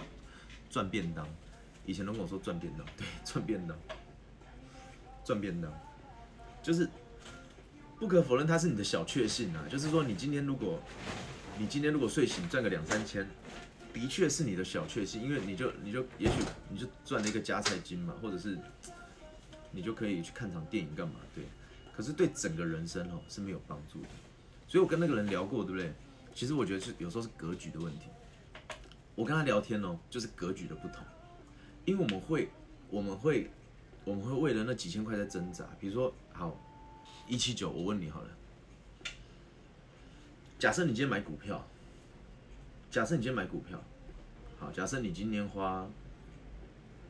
[0.69, 1.27] 赚便当，
[1.85, 3.77] 以前都跟我说赚便当，对，赚便当，
[5.25, 5.69] 赚便当，
[6.63, 6.89] 就是
[8.01, 9.63] 不可否认它是你的小确幸啊。
[9.69, 10.81] 就是说你今天如果
[11.59, 13.27] 你今天如果睡醒赚个两三千，
[13.93, 16.33] 的确是你的小确幸，因为你就你就也许
[16.67, 18.57] 你就赚了一个加菜金嘛，或者是
[19.69, 21.43] 你就可以去看场电影干嘛，对。
[21.95, 24.07] 可是对整个人生哦是没有帮助的，
[24.67, 25.93] 所以我跟那个人聊过，对不对？
[26.33, 28.07] 其实我觉得是有时候是格局的问题。
[29.13, 31.05] 我跟他聊天哦，就是格局的不同，
[31.85, 32.49] 因为我们会，
[32.89, 33.51] 我们会，
[34.05, 35.67] 我们会为了那几千块在挣扎。
[35.79, 36.57] 比如说，好，
[37.27, 38.29] 一七九，我问你好了，
[40.59, 41.65] 假设你今天买股票，
[42.89, 43.81] 假设你今天买股票，
[44.59, 45.87] 好，假设你今天花，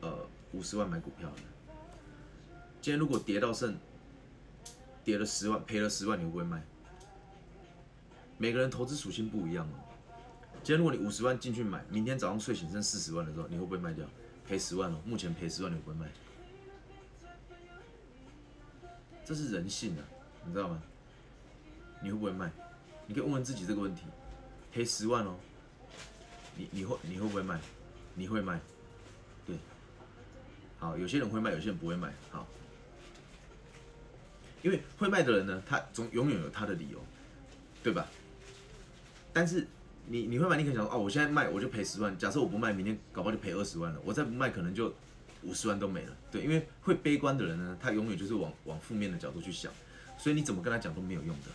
[0.00, 1.32] 呃，五十万买股票，
[2.80, 3.76] 今天如果跌到剩。
[5.04, 6.62] 跌了十万，赔了十万，你会不会卖？
[8.38, 9.74] 每个人投资属性不一样哦。
[10.62, 14.06] 今天如果你五十万进去买，明天早上睡醒剩四十万的时候，你会不会卖掉？
[14.46, 16.06] 赔十万哦，目前赔十万，你会不会卖？
[19.24, 20.02] 这是人性啊，
[20.44, 20.82] 你知道吗？
[22.02, 22.50] 你会不会卖？
[23.06, 24.02] 你可以问问自己这个问题。
[24.72, 25.36] 赔十万哦，
[26.56, 27.60] 你你会你会不会卖？
[28.14, 28.58] 你会卖？
[29.46, 29.56] 对。
[30.78, 32.12] 好，有些人会卖，有些人不会卖。
[32.30, 32.46] 好。
[34.62, 36.98] 因为会卖的人呢，他总永远有他的理由，
[37.82, 38.06] 对吧？
[39.32, 39.66] 但是
[40.06, 44.94] 你你会卖，你可能想说，哦，我现在卖我就赔十万，假设我不卖，明天搞不好就赔二十万了，我再不卖可能就
[45.42, 46.16] 五十万都没了。
[46.30, 49.72] 对，因为会悲观的人呢，他永远就是往往负面的角度去想，
[50.18, 51.50] 所以你怎么跟他讲都没有用的，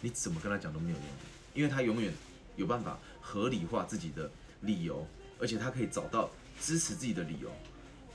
[0.00, 2.12] 你怎么跟他讲都没有用的，因为他永远
[2.56, 4.30] 有办法合理化自己的
[4.62, 5.06] 理由，
[5.38, 6.30] 而且他可以找到
[6.60, 7.50] 支持自己的理由，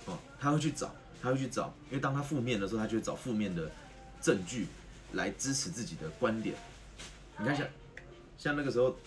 [0.05, 3.71] 哦，他会去找，他会去找，因为当他负面的时候，他就会找负面的。
[4.21, 4.65] 证据
[5.11, 6.55] 来支持自己的观点。
[7.37, 7.67] 你看，像
[8.39, 8.97] 像那个时候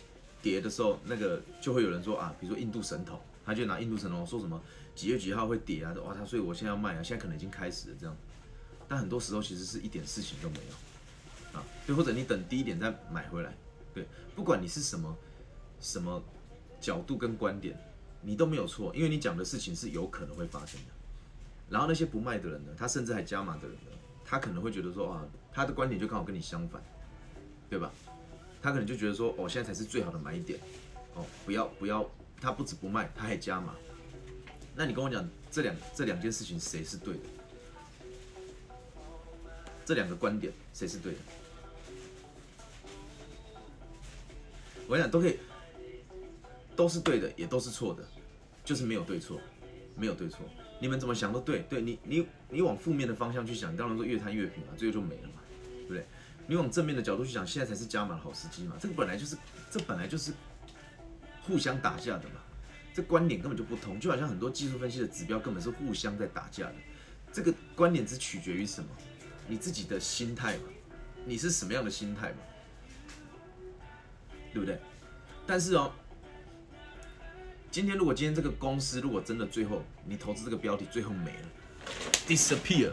[0.40, 4.62] 跌的时候，那个就会有人说啊，比如说印度神童，他就拿印度神童说什么
[4.98, 5.94] 几月几号会跌啊？
[6.04, 8.16] 哇，他所以我现在要卖啊，现在可能已经开始了这样。
[8.88, 11.64] 但很多时候其实是一点事情都没有啊。
[11.86, 13.54] 对，或者你等低一点再买回来。
[13.94, 15.16] 对，不管你是什么
[15.80, 16.20] 什么
[16.80, 17.78] 角度跟观点，
[18.22, 20.86] 你都没有错，因为你讲的事情是有可能会发生的。
[21.70, 23.96] 然后那些不卖的人呢，他甚至还加码的人呢。
[24.24, 26.82] 他可能会觉得说啊，他的观点就刚好跟你相反，
[27.70, 27.92] 对吧？
[28.60, 30.58] 他可能就觉得说，哦，现在才是最好的买点，
[31.14, 32.04] 哦，不要不要，
[32.40, 33.76] 他不止不卖，他还加码。
[34.78, 37.20] 那你跟我讲，这两这两件事情谁是对的？
[39.84, 41.18] 这两个观点谁是对的？
[44.86, 45.36] 我跟你讲，都可以，
[46.76, 48.04] 都是对的，也都是错的，
[48.64, 49.40] 就是没有对错，
[49.96, 50.42] 没有对错。
[50.78, 56.06] 你们怎么想都对，对你你你往负面的方向去想，当然说越贪越平嘛，最后就没了嘛，对不对？
[56.46, 59.36] 你往正面的角度去想，现在才是加码的好时机嘛，这个本来就是
[59.72, 60.32] 这本来就是
[61.42, 62.40] 互相打架的嘛，
[62.94, 66.74] 这观点根本就不同，就好像很多技术分析的指标根本是互相在打架的，
[67.32, 68.88] 这个观点只取决于什么？
[69.46, 70.64] 你自己的心态嘛，
[71.24, 72.38] 你是什么样的心态嘛，
[74.52, 74.80] 对不对？
[75.46, 75.92] 但是哦。
[77.70, 81.48] 今天如果今天这个公司如果真的最后你投资这个标的最后没了
[82.26, 82.90] ，disappear，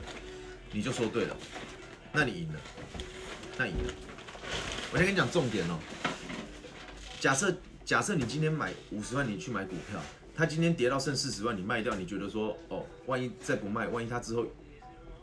[0.73, 1.37] 你就说对了，
[2.11, 2.59] 那你赢了，
[3.57, 3.93] 那赢了。
[4.91, 5.79] 我先跟你讲重点哦。
[7.21, 7.55] 假设
[7.85, 10.01] 假设你今天买五十万，你去买股票，
[10.33, 14.43] 它今天跌到剩四十万，你卖掉，你觉得说哦，万一再不卖，万一它之后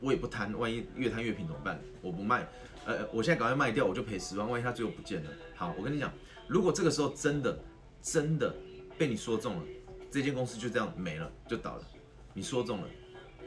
[0.00, 1.80] 我也不贪，万一越贪越平怎么办？
[2.00, 2.46] 我不卖，
[2.86, 5.30] 呃，我现在赶快卖掉，我就赔十万，万一它最后不见了。
[5.56, 6.12] 好，我跟你讲，
[6.46, 7.58] 如果这个时候真的
[8.00, 8.54] 真的
[8.96, 9.62] 被你说中了，
[10.08, 11.84] 这间公司就这样没了，就倒了，
[12.32, 12.88] 你说中了，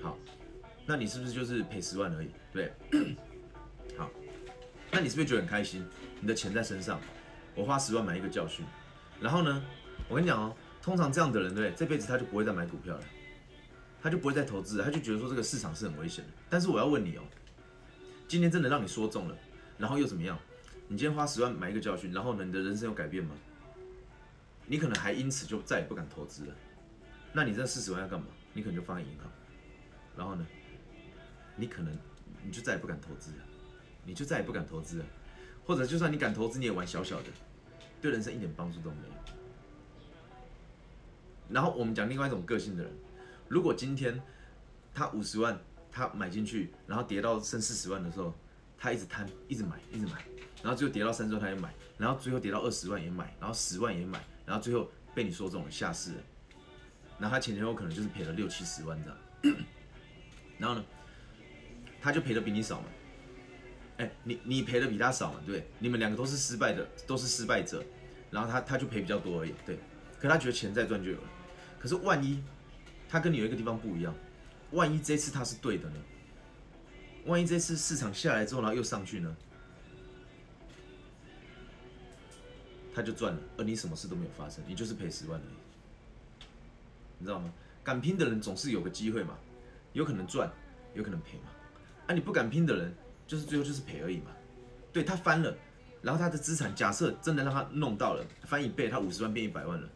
[0.01, 0.17] 好。
[0.85, 2.27] 那你是不是就是赔十万而已？
[2.53, 2.71] 对，
[3.97, 4.11] 好，
[4.91, 5.83] 那你是不是觉得很开心？
[6.19, 6.99] 你的钱在身上，
[7.55, 8.63] 我花十万买一个教训，
[9.21, 9.63] 然后呢，
[10.07, 13.03] 我跟你讲哦，通常这样的人，对，这辈子他就不会再买股票了，
[14.01, 16.31] 他就不会再投资，他就觉得说这个市场是很危险的。
[16.49, 17.23] 但是我要问你哦，
[18.27, 19.37] 今天真的让你说中了，
[19.77, 20.37] 然后又怎么样？
[20.87, 23.35] 你今天花十万买一个教训，然后呢，你的人生有改变吗？
[24.67, 26.53] 你可能还因此就再也不敢投资了。
[27.33, 28.27] 那你这四十万要干嘛？
[28.53, 29.29] 你可能就放在银行，
[30.15, 30.45] 然后呢？
[31.57, 31.97] 你可能
[32.43, 33.37] 你就再也不敢投资了，
[34.03, 35.05] 你就再也不敢投资了，
[35.65, 37.29] 或者就算你敢投资，你也玩小小的，
[38.05, 39.13] 对人生一点帮助都没有。
[41.49, 42.93] 然后我们讲另外一种个性的人，
[43.47, 44.21] 如果今天
[44.93, 45.59] 他五十万
[45.91, 48.31] 他买进去，然后跌到剩四十万的时候，
[48.77, 50.23] 他一直贪，一直买，一直买，
[50.61, 56.17] 然后最后跌到三十万他也买，然后最后跌到二十万也买，然后十万也买，然后最后被你说中了下市了，
[57.17, 59.57] 那他前前后可能就是赔了六七十万这样，
[60.59, 60.85] 然后呢？
[62.01, 62.87] 他就赔的比你少嘛，
[63.97, 67.83] 哎，你你赔的比他少嘛，对，你们两个都是失败的，都是失败者，
[68.35, 69.79] 然后他他就赔比较多而已，对，
[70.19, 71.23] 可他觉得钱再赚就有了，
[71.79, 72.43] 可是万一
[73.07, 74.13] 他跟你有一个地方不一样，
[74.71, 75.95] 万一这次他是对的呢？
[77.25, 79.33] 万一这次市场下来之后，然后又上去呢？
[82.93, 86.45] 他就赚了，而你什么事都没有发生，你就是赔十万而已，
[87.19, 87.53] 你知道吗？
[87.85, 89.37] 敢拼的人总是有个机会嘛，
[89.93, 90.51] 有可能赚，
[90.93, 91.49] 有可能赔嘛。
[92.07, 92.93] 啊，你不敢拼的人，
[93.25, 94.31] 就是最后就是赔而已嘛。
[94.91, 95.55] 对他翻了，
[96.05, 99.89] 然后他的资产假设真的让他弄到了翻一倍，他五十万变一百万了。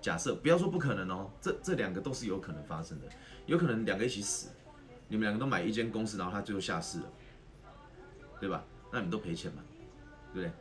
[0.00, 3.08] 假设不要说不可能哦，这这两个都是有可能发生的，
[3.46, 4.46] 有可能两个一起死，
[5.08, 7.12] 你们两个都买一间公司，然后他最后下市了，
[8.40, 8.62] 对吧？
[8.92, 9.64] 那你们都赔钱嘛，
[10.32, 10.52] 对不对？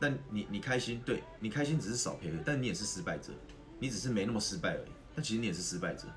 [0.00, 3.32] 但你你开心，对你开心只是少赔了，但你也是失败者，
[3.78, 4.90] 你只是没那么失败而已。
[5.14, 6.08] 但其实你也是失败者，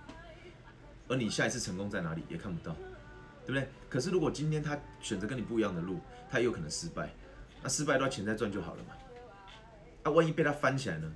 [1.08, 2.76] 而你下一次成功在哪里也看不到。
[3.44, 3.68] 对不对？
[3.90, 7.12] 可是如果今天他选择跟你不一样的路，他也有可能失败。
[7.62, 8.94] 那失败都要，钱再赚就好了嘛。
[10.04, 11.12] 啊，万一被他翻起来呢？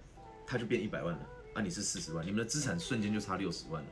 [0.46, 1.20] 他就变一百万了。
[1.56, 3.90] 啊，你是四十万，你们的资产瞬间就差六十万了。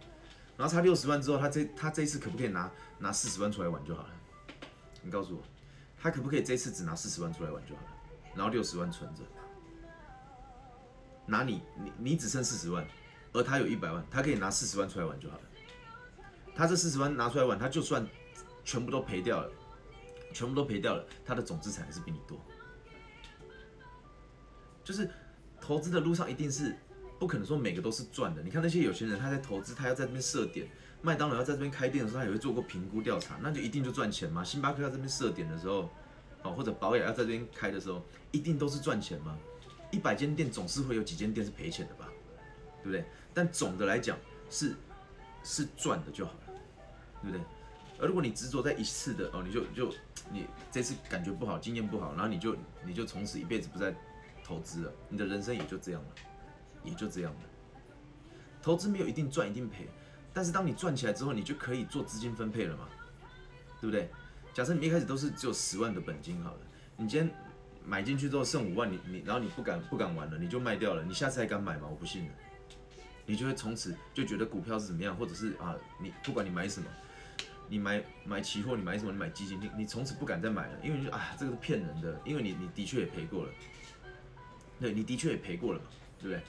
[0.55, 4.09] 然后差六十万之后，他这他这一次可不可以拿拿四十万出来玩就好了？
[5.01, 5.43] 你告诉我，
[5.99, 7.87] 他可不可以这次只拿四十万出来玩就好了？
[8.35, 9.23] 然后六十万存着，
[11.25, 12.85] 拿你你你只剩四十万，
[13.31, 15.43] 而他有一百万，他可以拿四十万出来玩就好了。
[16.55, 18.05] 他这四十万拿出来玩，他就算。
[18.65, 19.51] 全部都赔掉了，
[20.33, 22.37] 全部都赔掉了，他的总资产还是比你多。
[24.83, 25.09] 就是
[25.61, 26.75] 投资的路上一定是
[27.17, 28.41] 不可能说每个都是赚的。
[28.41, 30.67] 你看那些有钱人，他在投资，他要在这边设点，
[31.01, 34.43] 麦当劳要在这边开店的时候，他也会做过评估调查，那就一定就赚钱吗？
[34.43, 35.89] 星巴克要这边设点的时候，
[36.41, 39.37] 哦，或者保雅要在这边开的时候，一定都是赚钱吗？
[39.91, 42.09] 一百间店总是会有几间店是赔钱的吧？
[42.81, 43.05] 对不对？
[43.33, 44.17] 但总的来讲
[44.49, 44.75] 是
[45.43, 46.53] 是赚的就好了，
[47.21, 47.45] 对不对？
[48.03, 49.89] 而如果你执着在一次的哦，你就就
[50.29, 52.53] 你这次感觉不好，经验不好，然后你就
[52.85, 53.95] 你就从此一辈子不再
[54.43, 56.09] 投资了，你的人生也就这样了，
[56.83, 57.39] 也就这样了。
[58.61, 59.87] 投资没有一定赚一定赔，
[60.33, 62.89] 但是当你赚起来之后，你就可以做资金分配了嘛，
[63.79, 64.09] 对不对？
[64.53, 66.59] 假设你一开始都是只有十万的本金好了，
[66.97, 67.33] 你今天
[67.85, 71.87] 买进去之后剩五万，你你然后你不敢不敢玩了，你就卖掉了，你下次还敢买吗？
[71.89, 72.31] 我不信了
[73.25, 76.85] 你就会从此就觉得股票是怎么样，或者是啊，你不管你买什么。
[77.67, 79.11] 你买买期货，你买什么？
[79.11, 83.51] 你买基金，你你从此不敢再买了，因为你就啊，这个是骗人的，因为你你的确也赔过了，
[84.79, 85.85] 对，你的确也赔过了嘛，
[86.19, 86.43] 对不对？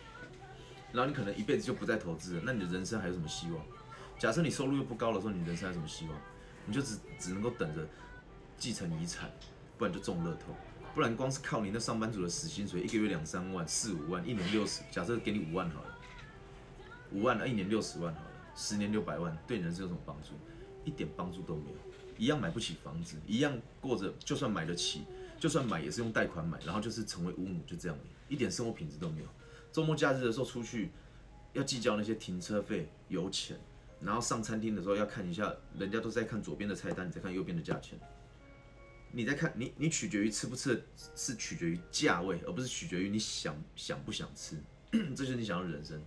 [0.93, 3.65] 然后你可能一辈子就不再投资了，那你的人生还有什么希望？
[4.19, 6.17] 假设你收入又不高的时候，你人生还有什么希望？
[6.67, 7.87] 你就只只能够等着
[8.57, 9.31] 继承遗产，
[9.77, 10.55] 不然就中乐透，
[10.95, 15.99] 不然光是靠你那上班族的死薪水，一个月两三万、四五万，一年六十，假设给你五万好了，
[17.13, 20.31] 五万那一年六十万好了，十年六百万，对你人生有什么帮助？
[20.85, 21.77] 一点帮助都没有，
[22.19, 25.03] 一样买不起房子，一样过着，就算买得起，
[25.39, 29.29] 就算买也是用贷款买，然后就是成为五母，就这样，一点生活品质都没有。
[29.73, 30.91] 周末假日的时候出去，
[31.53, 33.59] 要计较那些停车费、油钱，
[34.01, 37.99] 然后上餐厅的时候要看一下，人家都在看左边的菜单，你在看右边的价钱。
[39.17, 40.83] 你在看你，你取决于吃不吃，
[41.15, 44.57] 是取决于价位，而不是取决于你想想不想吃，
[45.15, 46.03] 这就是你想要的人生。